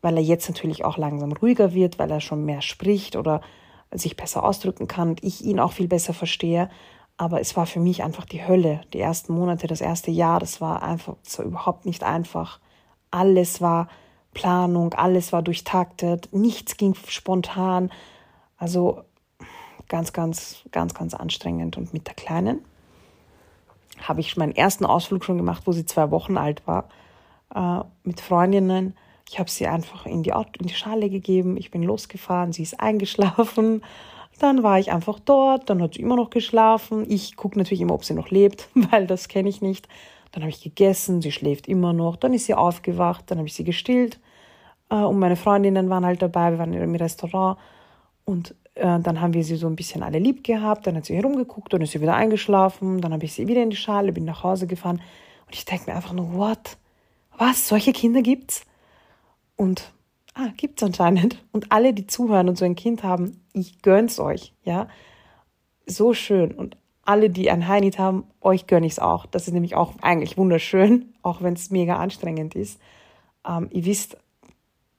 weil 0.02 0.18
er 0.18 0.24
jetzt 0.24 0.48
natürlich 0.50 0.86
auch 0.86 0.98
langsam 0.98 1.32
ruhiger 1.32 1.74
wird, 1.74 2.00
weil 2.00 2.12
er 2.12 2.22
schon 2.22 2.46
mehr 2.46 2.62
spricht 2.62 3.16
oder 3.16 3.42
sich 3.92 4.16
besser 4.16 4.44
ausdrücken 4.44 4.88
kann 4.88 5.10
und 5.10 5.24
ich 5.24 5.44
ihn 5.44 5.60
auch 5.60 5.72
viel 5.72 5.88
besser 5.88 6.14
verstehe. 6.14 6.70
Aber 7.18 7.42
es 7.42 7.58
war 7.58 7.66
für 7.66 7.80
mich 7.80 8.04
einfach 8.04 8.26
die 8.26 8.48
Hölle. 8.48 8.82
Die 8.94 9.00
ersten 9.00 9.34
Monate, 9.34 9.68
das 9.68 9.82
erste 9.82 10.12
Jahr, 10.12 10.40
das 10.40 10.62
war 10.62 10.84
einfach, 10.84 11.16
war 11.38 11.46
überhaupt 11.46 11.86
nicht 11.86 12.04
einfach. 12.04 12.60
Alles 13.12 13.60
war 13.60 13.90
Planung, 14.34 14.94
alles 14.94 15.34
war 15.34 15.42
durchtaktet, 15.42 16.30
nichts 16.32 16.78
ging 16.78 16.96
spontan. 17.08 17.92
Also 18.58 19.02
ganz, 19.90 20.14
ganz, 20.14 20.64
ganz, 20.72 20.94
ganz 20.94 21.14
anstrengend. 21.14 21.78
Und 21.78 21.94
mit 21.94 22.08
der 22.08 22.14
Kleinen 22.14 22.64
habe 24.02 24.22
ich 24.22 24.38
meinen 24.38 24.56
ersten 24.56 24.86
Ausflug 24.86 25.26
schon 25.26 25.38
gemacht, 25.38 25.64
wo 25.66 25.72
sie 25.74 25.86
zwei 25.86 26.10
Wochen 26.12 26.38
alt 26.38 26.66
war, 26.66 26.88
äh, 27.54 27.84
mit 28.04 28.22
Freundinnen. 28.22 28.96
Ich 29.30 29.40
habe 29.40 29.50
sie 29.50 29.68
einfach 29.68 30.06
in 30.06 30.24
die, 30.24 30.32
in 30.32 30.68
die 30.68 30.74
Schale 30.74 31.10
gegeben. 31.10 31.58
Ich 31.58 31.72
bin 31.72 31.84
losgefahren, 31.84 32.54
sie 32.54 32.64
ist 32.64 32.80
eingeschlafen. 32.80 33.84
Dann 34.40 34.64
war 34.64 34.80
ich 34.80 34.92
einfach 34.92 35.20
dort, 35.20 35.70
dann 35.70 35.82
hat 35.82 35.96
sie 35.96 36.02
immer 36.02 36.16
noch 36.16 36.30
geschlafen. 36.30 37.06
Ich 37.10 37.36
gucke 37.36 37.58
natürlich 37.58 37.82
immer, 37.82 37.94
ob 37.94 38.06
sie 38.06 38.14
noch 38.14 38.30
lebt, 38.30 38.70
weil 38.74 39.06
das 39.06 39.28
kenne 39.28 39.50
ich 39.50 39.62
nicht. 39.62 39.90
Dann 40.32 40.44
habe 40.44 40.52
ich 40.52 40.62
gegessen, 40.62 41.22
sie 41.22 41.32
schläft 41.32 41.68
immer 41.68 41.92
noch. 41.92 42.16
Dann 42.16 42.34
ist 42.34 42.46
sie 42.46 42.54
aufgewacht, 42.54 43.26
dann 43.28 43.40
habe 43.40 43.48
ich 43.48 43.54
sie 43.54 43.64
gestillt. 43.64 44.20
Äh, 44.90 44.96
und 44.96 45.20
meine 45.20 45.36
Freundinnen 45.36 45.90
waren 45.90 46.06
halt 46.06 46.22
dabei, 46.22 46.52
wir 46.52 46.60
waren 46.60 46.74
im 46.74 46.96
Restaurant. 46.96 47.58
Und 48.30 48.54
äh, 48.76 49.00
dann 49.00 49.22
haben 49.22 49.34
wir 49.34 49.44
sie 49.44 49.56
so 49.56 49.66
ein 49.66 49.76
bisschen 49.76 50.04
alle 50.04 50.20
lieb 50.20 50.44
gehabt, 50.44 50.86
dann 50.86 50.96
hat 50.96 51.06
sie 51.06 51.16
herumgeguckt, 51.16 51.74
dann 51.74 51.82
ist 51.82 51.94
sie 51.94 52.02
wieder 52.02 52.14
eingeschlafen, 52.14 53.02
dann 53.02 53.12
habe 53.12 53.26
ich 53.26 53.34
sie 53.34 53.48
wieder 53.48 53.64
in 53.64 53.72
die 53.72 53.76
Schale, 53.76 54.12
bin 54.12 54.24
nach 54.24 54.44
Hause 54.44 54.68
gefahren 54.68 55.02
und 55.48 55.56
ich 55.56 55.66
denke 55.66 55.90
mir 55.90 55.96
einfach 55.96 56.14
nur, 56.14 56.32
what? 56.34 56.78
Was? 57.40 57.68
Solche 57.68 57.92
Kinder 57.92 58.22
gibt's? 58.22 58.66
Und 59.56 59.92
ah, 60.36 60.50
gibt's 60.56 60.84
anscheinend. 60.84 61.44
Und 61.52 61.72
alle, 61.72 61.92
die 61.92 62.06
zuhören 62.06 62.50
und 62.50 62.58
so 62.60 62.66
ein 62.66 62.76
Kind 62.76 63.02
haben, 63.02 63.44
ich 63.52 63.82
gönn's 63.82 64.20
euch, 64.20 64.54
ja. 64.64 64.88
So 65.88 66.14
schön. 66.14 66.52
Und 66.52 66.78
alle, 67.02 67.32
die 67.32 67.50
ein 67.50 67.68
Heinit 67.68 67.98
haben, 67.98 68.26
euch 68.42 68.68
gönn 68.68 68.84
ich's 68.84 69.00
auch. 69.00 69.26
Das 69.26 69.48
ist 69.48 69.54
nämlich 69.54 69.76
auch 69.76 69.94
eigentlich 70.04 70.38
wunderschön, 70.38 71.16
auch 71.24 71.42
wenn 71.42 71.56
es 71.56 71.72
mega 71.72 71.96
anstrengend 71.96 72.54
ist. 72.54 72.80
Ähm, 73.44 73.70
ihr 73.72 73.86
wisst, 73.86 74.18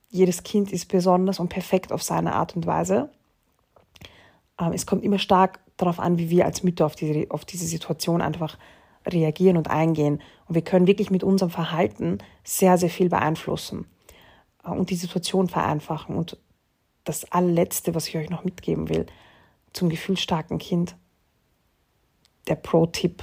jedes 0.08 0.42
Kind 0.42 0.72
ist 0.72 0.88
besonders 0.88 1.38
und 1.38 1.48
perfekt 1.48 1.92
auf 1.92 2.02
seine 2.02 2.34
Art 2.34 2.56
und 2.56 2.66
Weise. 2.66 3.08
Ähm, 4.60 4.72
es 4.72 4.86
kommt 4.86 5.02
immer 5.02 5.18
stark 5.18 5.60
darauf 5.76 5.98
an, 5.98 6.18
wie 6.18 6.30
wir 6.30 6.44
als 6.44 6.62
Mütter 6.62 6.86
auf 6.86 6.94
diese, 6.94 7.30
auf 7.30 7.44
diese 7.44 7.66
Situation 7.66 8.20
einfach 8.20 8.58
reagieren 9.06 9.56
und 9.56 9.70
eingehen. 9.70 10.20
Und 10.46 10.54
wir 10.54 10.62
können 10.62 10.86
wirklich 10.86 11.10
mit 11.10 11.24
unserem 11.24 11.50
Verhalten 11.50 12.18
sehr, 12.44 12.76
sehr 12.76 12.90
viel 12.90 13.08
beeinflussen 13.08 13.86
äh, 14.64 14.70
und 14.70 14.90
die 14.90 14.96
Situation 14.96 15.48
vereinfachen. 15.48 16.14
Und 16.14 16.38
das 17.04 17.30
allerletzte, 17.32 17.94
was 17.94 18.08
ich 18.08 18.16
euch 18.16 18.30
noch 18.30 18.44
mitgeben 18.44 18.88
will, 18.88 19.06
zum 19.72 19.88
gefühlsstarken 19.88 20.58
Kind, 20.58 20.96
der 22.48 22.56
Pro-Tipp, 22.56 23.22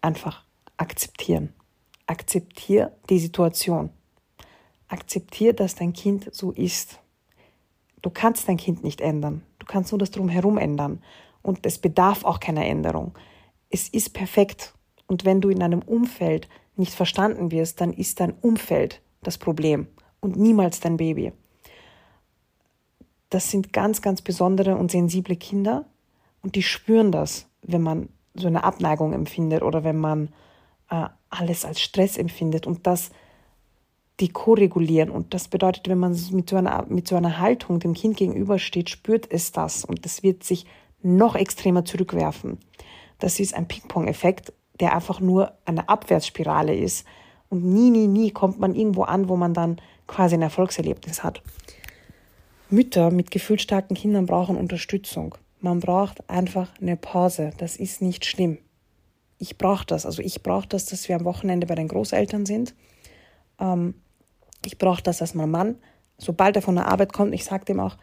einfach 0.00 0.44
akzeptieren. 0.76 1.52
Akzeptier 2.06 2.92
die 3.08 3.20
Situation. 3.20 3.90
Akzeptier, 4.88 5.52
dass 5.52 5.76
dein 5.76 5.92
Kind 5.92 6.34
so 6.34 6.50
ist. 6.50 6.98
Du 8.02 8.10
kannst 8.10 8.48
dein 8.48 8.56
Kind 8.56 8.82
nicht 8.82 9.00
ändern. 9.00 9.42
Du 9.62 9.66
kannst 9.66 9.92
nur 9.92 10.00
das 10.00 10.10
Drumherum 10.10 10.58
ändern. 10.58 11.00
Und 11.40 11.60
es 11.62 11.78
bedarf 11.78 12.24
auch 12.24 12.40
keiner 12.40 12.66
Änderung. 12.66 13.16
Es 13.70 13.88
ist 13.88 14.12
perfekt. 14.12 14.74
Und 15.06 15.24
wenn 15.24 15.40
du 15.40 15.50
in 15.50 15.62
einem 15.62 15.82
Umfeld 15.82 16.48
nicht 16.74 16.92
verstanden 16.92 17.52
wirst, 17.52 17.80
dann 17.80 17.92
ist 17.92 18.18
dein 18.18 18.32
Umfeld 18.32 19.02
das 19.22 19.38
Problem 19.38 19.86
und 20.18 20.36
niemals 20.36 20.80
dein 20.80 20.96
Baby. 20.96 21.32
Das 23.30 23.52
sind 23.52 23.72
ganz, 23.72 24.02
ganz 24.02 24.20
besondere 24.20 24.74
und 24.74 24.90
sensible 24.90 25.36
Kinder 25.36 25.86
und 26.42 26.56
die 26.56 26.64
spüren 26.64 27.12
das, 27.12 27.46
wenn 27.62 27.82
man 27.82 28.08
so 28.34 28.48
eine 28.48 28.64
Abneigung 28.64 29.12
empfindet 29.12 29.62
oder 29.62 29.84
wenn 29.84 29.96
man 29.96 30.30
äh, 30.90 31.06
alles 31.30 31.64
als 31.64 31.80
Stress 31.80 32.16
empfindet. 32.16 32.66
Und 32.66 32.84
das 32.88 33.12
die 34.20 34.28
koregulieren. 34.28 35.10
Und 35.10 35.34
das 35.34 35.48
bedeutet, 35.48 35.88
wenn 35.88 35.98
man 35.98 36.16
mit 36.30 36.50
so, 36.50 36.56
einer, 36.56 36.84
mit 36.88 37.08
so 37.08 37.16
einer 37.16 37.38
Haltung 37.38 37.80
dem 37.80 37.94
Kind 37.94 38.16
gegenübersteht, 38.16 38.90
spürt 38.90 39.30
es 39.30 39.52
das 39.52 39.84
und 39.84 40.04
es 40.06 40.22
wird 40.22 40.44
sich 40.44 40.66
noch 41.02 41.34
extremer 41.34 41.84
zurückwerfen. 41.84 42.58
Das 43.18 43.40
ist 43.40 43.54
ein 43.54 43.68
Ping-Pong-Effekt, 43.68 44.52
der 44.80 44.94
einfach 44.94 45.20
nur 45.20 45.52
eine 45.64 45.88
Abwärtsspirale 45.88 46.74
ist. 46.74 47.06
Und 47.48 47.64
nie, 47.64 47.90
nie, 47.90 48.06
nie 48.06 48.30
kommt 48.30 48.58
man 48.58 48.74
irgendwo 48.74 49.02
an, 49.02 49.28
wo 49.28 49.36
man 49.36 49.54
dann 49.54 49.80
quasi 50.06 50.34
ein 50.34 50.42
Erfolgserlebnis 50.42 51.22
hat. 51.22 51.42
Mütter 52.70 53.10
mit 53.10 53.30
gefühlsstarken 53.30 53.96
Kindern 53.96 54.26
brauchen 54.26 54.56
Unterstützung. 54.56 55.36
Man 55.60 55.80
braucht 55.80 56.28
einfach 56.28 56.70
eine 56.80 56.96
Pause. 56.96 57.52
Das 57.58 57.76
ist 57.76 58.02
nicht 58.02 58.24
schlimm. 58.24 58.58
Ich 59.38 59.58
brauche 59.58 59.84
das. 59.86 60.06
Also 60.06 60.22
ich 60.22 60.42
brauche 60.42 60.66
das, 60.66 60.86
dass 60.86 61.08
wir 61.08 61.16
am 61.16 61.24
Wochenende 61.24 61.66
bei 61.66 61.74
den 61.74 61.88
Großeltern 61.88 62.46
sind. 62.46 62.74
Ähm, 63.58 63.94
ich 64.64 64.78
brauche 64.78 65.02
das, 65.02 65.18
dass 65.18 65.34
mein 65.34 65.50
Mann, 65.50 65.76
sobald 66.18 66.56
er 66.56 66.62
von 66.62 66.76
der 66.76 66.86
Arbeit 66.86 67.12
kommt, 67.12 67.34
ich 67.34 67.44
sage 67.44 67.64
dem 67.64 67.80
auch, 67.80 67.96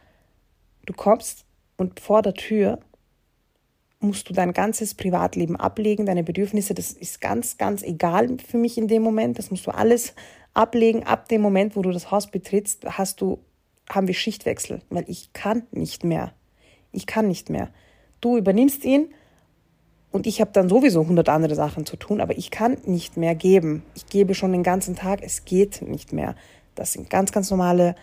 du 0.86 0.94
kommst 0.94 1.46
und 1.78 2.00
vor 2.00 2.22
der 2.22 2.34
Tür 2.34 2.80
musst 4.00 4.30
du 4.30 4.34
dein 4.34 4.54
ganzes 4.54 4.96
Privatleben 4.96 5.56
ablegen, 5.56 6.06
deine 6.06 6.24
Bedürfnisse, 6.24 6.74
das 6.74 6.92
ist 6.92 7.20
ganz, 7.20 7.58
ganz 7.58 7.84
egal 7.84 8.38
für 8.46 8.58
mich 8.58 8.78
in 8.78 8.88
dem 8.88 9.04
Moment. 9.04 9.38
Das 9.38 9.52
musst 9.52 9.68
du 9.68 9.72
alles 9.72 10.14
ablegen. 10.54 11.04
Ab 11.04 11.28
dem 11.28 11.42
Moment, 11.42 11.76
wo 11.76 11.82
du 11.82 11.92
das 11.92 12.10
Haus 12.10 12.28
betrittst, 12.28 12.86
hast 12.86 13.22
du, 13.22 13.40
haben 13.90 14.08
wir 14.08 14.14
Schichtwechsel, 14.14 14.82
weil 14.90 15.04
ich 15.08 15.34
kann 15.34 15.64
nicht 15.72 16.04
mehr. 16.04 16.34
Ich 16.92 17.08
kann 17.08 17.28
nicht 17.28 17.50
mehr. 17.50 17.70
Du 18.22 18.38
übernimmst 18.38 18.86
ihn 18.86 19.14
und 20.12 20.26
ich 20.26 20.42
habe 20.42 20.52
dann 20.52 20.70
sowieso 20.70 21.06
hundert 21.06 21.30
andere 21.30 21.56
Sachen 21.56 21.86
zu 21.86 21.96
tun, 21.96 22.20
aber 22.20 22.38
ich 22.38 22.50
kann 22.50 22.78
nicht 22.86 23.16
mehr 23.16 23.36
geben. 23.36 23.84
Ich 23.96 24.08
gebe 24.08 24.34
schon 24.34 24.52
den 24.52 24.64
ganzen 24.64 24.96
Tag, 24.96 25.22
es 25.22 25.46
geht 25.46 25.82
nicht 25.84 26.14
mehr. 26.14 26.36
Das 26.76 26.94
sind 26.94 27.10
ganz, 27.10 27.32
ganz 27.32 27.52
normale 27.52 27.96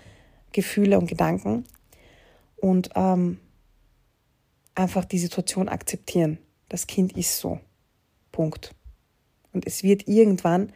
Gefühle 0.52 0.98
und 0.98 1.08
Gedanken. 1.08 1.64
Und 2.56 2.90
ähm, 2.94 3.38
einfach 4.74 5.04
die 5.04 5.18
Situation 5.18 5.68
akzeptieren. 5.68 6.38
Das 6.68 6.86
Kind 6.86 7.16
ist 7.16 7.38
so. 7.38 7.58
Punkt. 8.30 8.74
Und 9.52 9.66
es 9.66 9.82
wird 9.82 10.06
irgendwann 10.06 10.72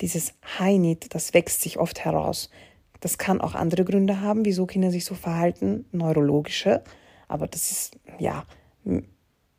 dieses 0.00 0.34
High 0.58 0.78
Need, 0.78 1.14
das 1.14 1.34
wächst 1.34 1.62
sich 1.62 1.78
oft 1.78 2.04
heraus. 2.04 2.50
Das 3.00 3.18
kann 3.18 3.40
auch 3.40 3.54
andere 3.54 3.84
Gründe 3.84 4.20
haben, 4.20 4.44
wieso 4.44 4.66
Kinder 4.66 4.90
sich 4.90 5.04
so 5.04 5.14
verhalten, 5.14 5.86
neurologische. 5.92 6.82
Aber 7.26 7.46
das 7.46 7.70
ist, 7.70 7.98
ja, 8.18 8.44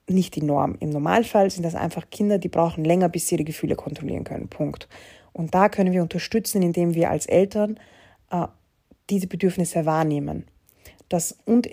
nicht 0.10 0.36
die 0.36 0.42
Norm. 0.42 0.76
Im 0.80 0.90
Normalfall 0.90 1.50
sind 1.50 1.64
das 1.64 1.76
einfach 1.76 2.10
Kinder, 2.10 2.38
die 2.38 2.50
brauchen 2.50 2.84
länger, 2.84 3.10
bis 3.10 3.28
sie 3.28 3.36
ihre 3.36 3.44
Gefühle 3.44 3.76
kontrollieren 3.76 4.24
können. 4.24 4.48
Punkt. 4.48 4.88
Und 5.34 5.54
da 5.54 5.70
können 5.70 5.94
wir 5.94 6.02
unterstützen, 6.02 6.62
indem 6.62 6.96
wir 6.96 7.10
als 7.10 7.26
Eltern 7.26 7.80
äh, 8.32 8.48
diese 9.10 9.28
Bedürfnisse 9.28 9.86
wahrnehmen. 9.86 10.46
Das, 11.08 11.38
und 11.46 11.70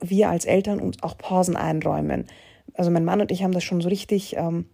wir 0.00 0.30
als 0.30 0.44
Eltern 0.44 0.80
uns 0.80 1.02
auch 1.02 1.16
Pausen 1.16 1.56
einräumen. 1.56 2.26
Also 2.74 2.90
mein 2.90 3.04
Mann 3.04 3.20
und 3.20 3.30
ich 3.30 3.42
haben 3.42 3.52
das 3.52 3.64
schon 3.64 3.80
so 3.80 3.88
richtig 3.88 4.36
ähm, 4.36 4.66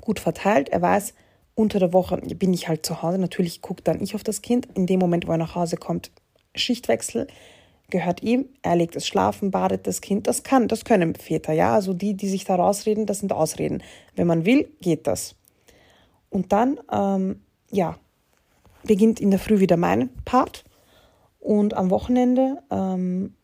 gut 0.00 0.20
verteilt. 0.20 0.68
Er 0.68 0.82
weiß, 0.82 1.14
unter 1.54 1.78
der 1.80 1.92
Woche 1.92 2.16
bin 2.18 2.54
ich 2.54 2.68
halt 2.68 2.86
zu 2.86 3.02
Hause. 3.02 3.18
Natürlich 3.18 3.62
guckt 3.62 3.88
dann 3.88 4.00
ich 4.00 4.14
auf 4.14 4.22
das 4.22 4.42
Kind. 4.42 4.68
In 4.74 4.86
dem 4.86 5.00
Moment, 5.00 5.26
wo 5.26 5.32
er 5.32 5.38
nach 5.38 5.54
Hause 5.54 5.76
kommt, 5.76 6.12
Schichtwechsel 6.54 7.26
gehört 7.90 8.22
ihm. 8.22 8.46
Er 8.62 8.76
legt 8.76 8.96
es 8.96 9.06
schlafen, 9.06 9.50
badet 9.50 9.86
das 9.86 10.00
Kind. 10.00 10.26
Das 10.26 10.42
kann, 10.42 10.68
das 10.68 10.84
können 10.84 11.14
Väter, 11.14 11.52
ja. 11.52 11.74
Also 11.74 11.94
die, 11.94 12.14
die 12.14 12.28
sich 12.28 12.44
da 12.44 12.56
rausreden, 12.56 13.06
das 13.06 13.20
sind 13.20 13.32
Ausreden. 13.32 13.82
Wenn 14.14 14.26
man 14.26 14.44
will, 14.44 14.68
geht 14.80 15.06
das. 15.06 15.34
Und 16.30 16.52
dann, 16.52 16.78
ähm, 16.92 17.42
ja, 17.70 17.98
beginnt 18.84 19.20
in 19.20 19.30
der 19.30 19.40
Früh 19.40 19.60
wieder 19.60 19.76
mein 19.76 20.10
Part. 20.24 20.64
Und 21.40 21.74
am 21.74 21.90
Wochenende 21.90 22.58
ähm, 22.70 23.34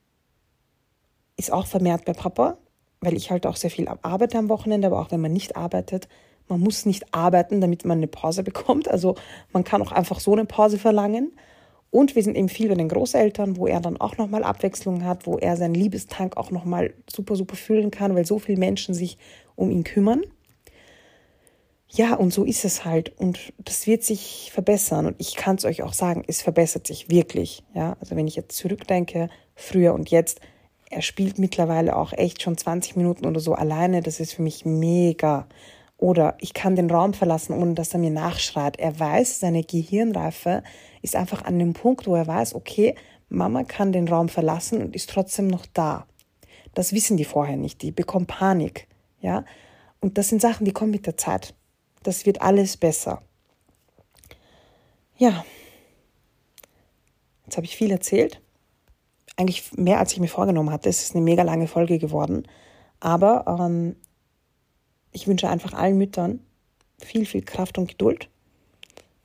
ist 1.37 1.53
auch 1.53 1.67
vermehrt 1.67 2.05
bei 2.05 2.13
Papa, 2.13 2.59
weil 3.01 3.15
ich 3.15 3.31
halt 3.31 3.47
auch 3.47 3.57
sehr 3.57 3.71
viel 3.71 3.89
arbeite 3.89 4.39
am 4.39 4.49
Wochenende, 4.49 4.87
aber 4.89 5.01
auch 5.01 5.11
wenn 5.11 5.21
man 5.21 5.33
nicht 5.33 5.57
arbeitet, 5.57 6.09
man 6.49 6.61
muss 6.61 6.85
nicht 6.85 7.15
arbeiten, 7.15 7.61
damit 7.61 7.85
man 7.85 7.99
eine 7.99 8.07
Pause 8.07 8.43
bekommt. 8.43 8.89
Also 8.89 9.15
man 9.53 9.65
kann 9.65 9.81
auch 9.81 9.93
einfach 9.93 10.21
so 10.21 10.33
eine 10.33 10.45
Pause 10.45 10.79
verlangen. 10.79 11.33
Und 11.95 12.17
wir 12.17 12.25
sind 12.25 12.37
eben 12.37 12.49
viel 12.49 12.67
bei 12.69 12.75
den 12.75 12.89
Großeltern, 12.89 13.57
wo 13.57 13.69
er 13.69 13.81
dann 13.81 14.01
auch 14.01 14.17
nochmal 14.17 14.43
Abwechslung 14.43 15.05
hat, 15.05 15.29
wo 15.29 15.39
er 15.39 15.57
seinen 15.57 15.77
Liebestank 15.77 16.37
auch 16.37 16.51
nochmal 16.51 16.93
super, 17.09 17.37
super 17.37 17.55
füllen 17.55 17.93
kann, 17.93 18.17
weil 18.17 18.27
so 18.27 18.41
viele 18.41 18.59
Menschen 18.59 18.97
sich 18.97 19.17
um 19.55 19.71
ihn 19.71 19.85
kümmern. 19.85 20.23
Ja, 21.89 22.17
und 22.17 22.33
so 22.33 22.43
ist 22.43 22.65
es 22.65 22.85
halt. 22.85 23.17
Und 23.17 23.53
das 23.59 23.87
wird 23.87 24.03
sich 24.03 24.51
verbessern. 24.53 25.07
Und 25.07 25.15
ich 25.21 25.37
kann 25.37 25.55
es 25.55 25.65
euch 25.65 25.85
auch 25.85 25.93
sagen, 25.93 26.25
es 26.27 26.43
verbessert 26.43 26.85
sich 26.85 27.11
wirklich. 27.11 27.63
Ja, 27.75 27.97
also 28.01 28.17
wenn 28.17 28.27
ich 28.27 28.35
jetzt 28.35 28.57
zurückdenke, 28.57 29.29
früher 29.55 29.95
und 29.95 30.11
jetzt, 30.11 30.41
er 30.91 31.01
spielt 31.01 31.39
mittlerweile 31.39 31.95
auch 31.95 32.13
echt 32.13 32.43
schon 32.43 32.59
20 32.59 32.97
Minuten 32.97 33.25
oder 33.25 33.39
so 33.39 33.55
alleine. 33.55 34.03
Das 34.03 34.19
ist 34.19 34.33
für 34.33 34.43
mich 34.43 34.65
mega. 34.65 35.47
Oder 36.05 36.37
ich 36.39 36.53
kann 36.53 36.77
den 36.77 36.91
Raum 36.91 37.15
verlassen, 37.15 37.55
ohne 37.55 37.73
dass 37.73 37.95
er 37.95 37.99
mir 37.99 38.11
nachschreit. 38.11 38.79
Er 38.79 39.01
weiß, 39.01 39.41
seine 39.41 39.65
Gehirnreife 39.65 40.63
ist 41.01 41.17
einfach 41.17 41.47
an 41.47 41.59
dem 41.59 41.73
Punkt, 41.73 42.07
wo 42.07 42.15
er 42.15 42.27
weiß, 42.27 42.55
okay, 42.55 42.95
Mama 43.31 43.65
kann 43.65 43.91
den 43.91 44.07
Raum 44.07 44.29
verlassen 44.29 44.83
und 44.83 44.95
ist 44.95 45.09
trotzdem 45.09 45.47
noch 45.47 45.65
da. 45.65 46.07
Das 46.75 46.93
wissen 46.93 47.17
die 47.17 47.25
vorher 47.25 47.57
nicht. 47.57 47.81
Die 47.81 47.91
bekommen 47.91 48.27
Panik. 48.27 48.87
Ja? 49.23 49.47
Und 49.99 50.19
das 50.19 50.29
sind 50.29 50.43
Sachen, 50.43 50.67
die 50.67 50.75
kommen 50.75 50.91
mit 50.91 51.07
der 51.07 51.17
Zeit. 51.17 51.55
Das 52.03 52.27
wird 52.27 52.43
alles 52.43 52.77
besser. 52.77 53.23
Ja. 55.17 55.43
Jetzt 57.47 57.57
habe 57.57 57.65
ich 57.65 57.79
viel 57.79 57.91
erzählt. 57.91 58.43
Eigentlich 59.39 59.73
mehr, 59.73 60.01
als 60.01 60.13
ich 60.13 60.21
mir 60.21 60.29
vorgenommen 60.29 60.71
hatte. 60.71 60.91
Es 60.91 61.03
ist 61.03 61.15
eine 61.15 61.25
mega 61.25 61.45
lange 61.45 61.67
Folge 61.67 61.99
geworden. 61.99 62.47
Aber 63.01 63.47
ähm, 63.59 63.97
ich 65.15 65.27
wünsche 65.27 65.49
einfach 65.49 65.73
allen 65.73 65.97
Müttern 65.97 66.41
viel, 66.99 67.25
viel 67.25 67.43
Kraft 67.43 67.79
und 67.79 67.89
Geduld, 67.89 68.29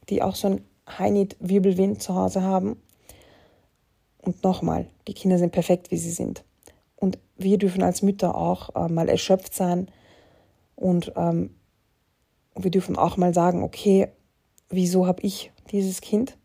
die 0.07 0.21
auch 0.21 0.35
so 0.35 0.47
einen 0.47 0.65
High-Need-Wirbelwind 0.87 2.01
zu 2.01 2.15
Hause 2.15 2.43
haben. 2.43 2.77
Und 4.21 4.43
nochmal, 4.43 4.87
die 5.07 5.13
Kinder 5.13 5.37
sind 5.37 5.51
perfekt, 5.51 5.91
wie 5.91 5.97
sie 5.97 6.11
sind. 6.11 6.45
Und 6.95 7.17
wir 7.37 7.57
dürfen 7.57 7.83
als 7.83 8.01
Mütter 8.01 8.35
auch 8.35 8.75
äh, 8.75 8.87
mal 8.87 9.09
erschöpft 9.09 9.53
sein 9.53 9.89
und 10.75 11.11
ähm, 11.15 11.55
wir 12.55 12.71
dürfen 12.71 12.97
auch 12.97 13.17
mal 13.17 13.33
sagen, 13.33 13.63
okay, 13.63 14.09
wieso 14.69 15.07
habe 15.07 15.21
ich 15.23 15.51
dieses 15.71 16.01
Kind? 16.01 16.37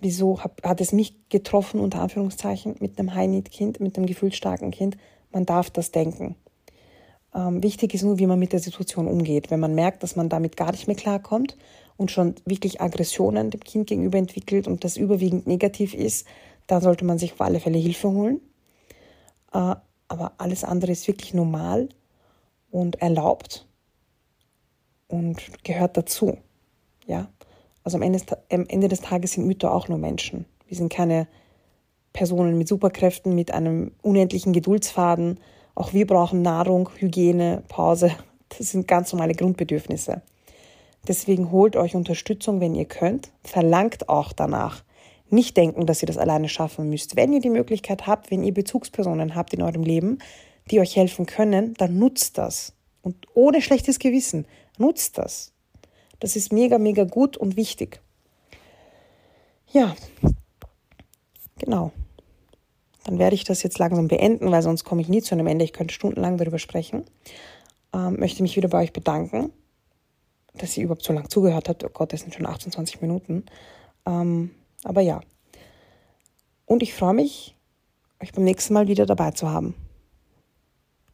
Wieso 0.00 0.42
hab, 0.42 0.62
hat 0.64 0.80
es 0.80 0.92
mich 0.92 1.28
getroffen, 1.28 1.80
unter 1.80 2.00
Anführungszeichen, 2.00 2.76
mit 2.80 2.98
einem 2.98 3.14
High-Need-Kind, 3.14 3.80
mit 3.80 3.96
einem 3.96 4.06
gefühlsstarken 4.06 4.70
Kind? 4.70 4.96
Man 5.32 5.44
darf 5.44 5.70
das 5.70 5.90
denken. 5.90 6.36
Ähm, 7.38 7.62
wichtig 7.62 7.94
ist 7.94 8.02
nur, 8.02 8.18
wie 8.18 8.26
man 8.26 8.38
mit 8.38 8.52
der 8.52 8.58
Situation 8.58 9.06
umgeht. 9.06 9.50
Wenn 9.50 9.60
man 9.60 9.74
merkt, 9.74 10.02
dass 10.02 10.16
man 10.16 10.28
damit 10.28 10.56
gar 10.56 10.72
nicht 10.72 10.88
mehr 10.88 10.96
klarkommt 10.96 11.56
und 11.96 12.10
schon 12.10 12.34
wirklich 12.44 12.80
Aggressionen 12.80 13.50
dem 13.50 13.60
Kind 13.60 13.86
gegenüber 13.86 14.18
entwickelt 14.18 14.66
und 14.66 14.82
das 14.82 14.96
überwiegend 14.96 15.46
negativ 15.46 15.94
ist, 15.94 16.26
dann 16.66 16.82
sollte 16.82 17.04
man 17.04 17.18
sich 17.18 17.34
auf 17.34 17.40
alle 17.40 17.60
Fälle 17.60 17.78
Hilfe 17.78 18.10
holen. 18.10 18.40
Äh, 19.52 19.76
aber 20.08 20.32
alles 20.38 20.64
andere 20.64 20.90
ist 20.90 21.06
wirklich 21.06 21.32
normal 21.32 21.88
und 22.70 23.00
erlaubt 23.00 23.68
und 25.06 25.62
gehört 25.62 25.96
dazu. 25.96 26.38
Ja? 27.06 27.28
Also 27.84 27.98
am 27.98 28.02
Ende, 28.02 28.20
am 28.50 28.66
Ende 28.66 28.88
des 28.88 29.00
Tages 29.00 29.32
sind 29.32 29.46
Mütter 29.46 29.72
auch 29.72 29.88
nur 29.88 29.98
Menschen. 29.98 30.44
Wir 30.66 30.76
sind 30.76 30.92
keine 30.92 31.28
Personen 32.12 32.58
mit 32.58 32.66
Superkräften, 32.66 33.34
mit 33.34 33.52
einem 33.52 33.92
unendlichen 34.02 34.52
Geduldsfaden, 34.52 35.38
auch 35.78 35.92
wir 35.92 36.08
brauchen 36.08 36.42
Nahrung, 36.42 36.90
Hygiene, 36.96 37.62
Pause. 37.68 38.10
Das 38.48 38.70
sind 38.70 38.88
ganz 38.88 39.12
normale 39.12 39.34
Grundbedürfnisse. 39.34 40.22
Deswegen 41.06 41.52
holt 41.52 41.76
euch 41.76 41.94
Unterstützung, 41.94 42.60
wenn 42.60 42.74
ihr 42.74 42.84
könnt. 42.84 43.30
Verlangt 43.44 44.08
auch 44.08 44.32
danach. 44.32 44.82
Nicht 45.30 45.56
denken, 45.56 45.86
dass 45.86 46.02
ihr 46.02 46.06
das 46.06 46.18
alleine 46.18 46.48
schaffen 46.48 46.90
müsst. 46.90 47.14
Wenn 47.14 47.32
ihr 47.32 47.40
die 47.40 47.48
Möglichkeit 47.48 48.08
habt, 48.08 48.32
wenn 48.32 48.42
ihr 48.42 48.52
Bezugspersonen 48.52 49.36
habt 49.36 49.54
in 49.54 49.62
eurem 49.62 49.84
Leben, 49.84 50.18
die 50.68 50.80
euch 50.80 50.96
helfen 50.96 51.26
können, 51.26 51.74
dann 51.74 51.96
nutzt 51.96 52.38
das. 52.38 52.72
Und 53.02 53.14
ohne 53.34 53.62
schlechtes 53.62 54.00
Gewissen, 54.00 54.46
nutzt 54.78 55.16
das. 55.16 55.52
Das 56.18 56.34
ist 56.34 56.52
mega, 56.52 56.78
mega 56.78 57.04
gut 57.04 57.36
und 57.36 57.56
wichtig. 57.56 58.00
Ja, 59.70 59.94
genau 61.56 61.92
dann 63.08 63.18
werde 63.18 63.34
ich 63.34 63.44
das 63.44 63.62
jetzt 63.62 63.78
langsam 63.78 64.06
beenden, 64.06 64.50
weil 64.50 64.60
sonst 64.60 64.84
komme 64.84 65.00
ich 65.00 65.08
nie 65.08 65.22
zu 65.22 65.34
einem 65.34 65.46
Ende. 65.46 65.64
Ich 65.64 65.72
könnte 65.72 65.94
stundenlang 65.94 66.36
darüber 66.36 66.58
sprechen. 66.58 67.04
Ähm, 67.94 68.20
möchte 68.20 68.42
mich 68.42 68.54
wieder 68.54 68.68
bei 68.68 68.82
euch 68.82 68.92
bedanken, 68.92 69.50
dass 70.52 70.76
ihr 70.76 70.84
überhaupt 70.84 71.04
so 71.04 71.14
lange 71.14 71.28
zugehört 71.28 71.70
habt. 71.70 71.82
Oh 71.84 71.88
Gott, 71.88 72.12
das 72.12 72.20
sind 72.20 72.34
schon 72.34 72.44
28 72.44 73.00
Minuten. 73.00 73.46
Ähm, 74.04 74.50
aber 74.84 75.00
ja. 75.00 75.22
Und 76.66 76.82
ich 76.82 76.92
freue 76.92 77.14
mich, 77.14 77.56
euch 78.22 78.32
beim 78.32 78.44
nächsten 78.44 78.74
Mal 78.74 78.88
wieder 78.88 79.06
dabei 79.06 79.30
zu 79.30 79.50
haben. 79.50 79.74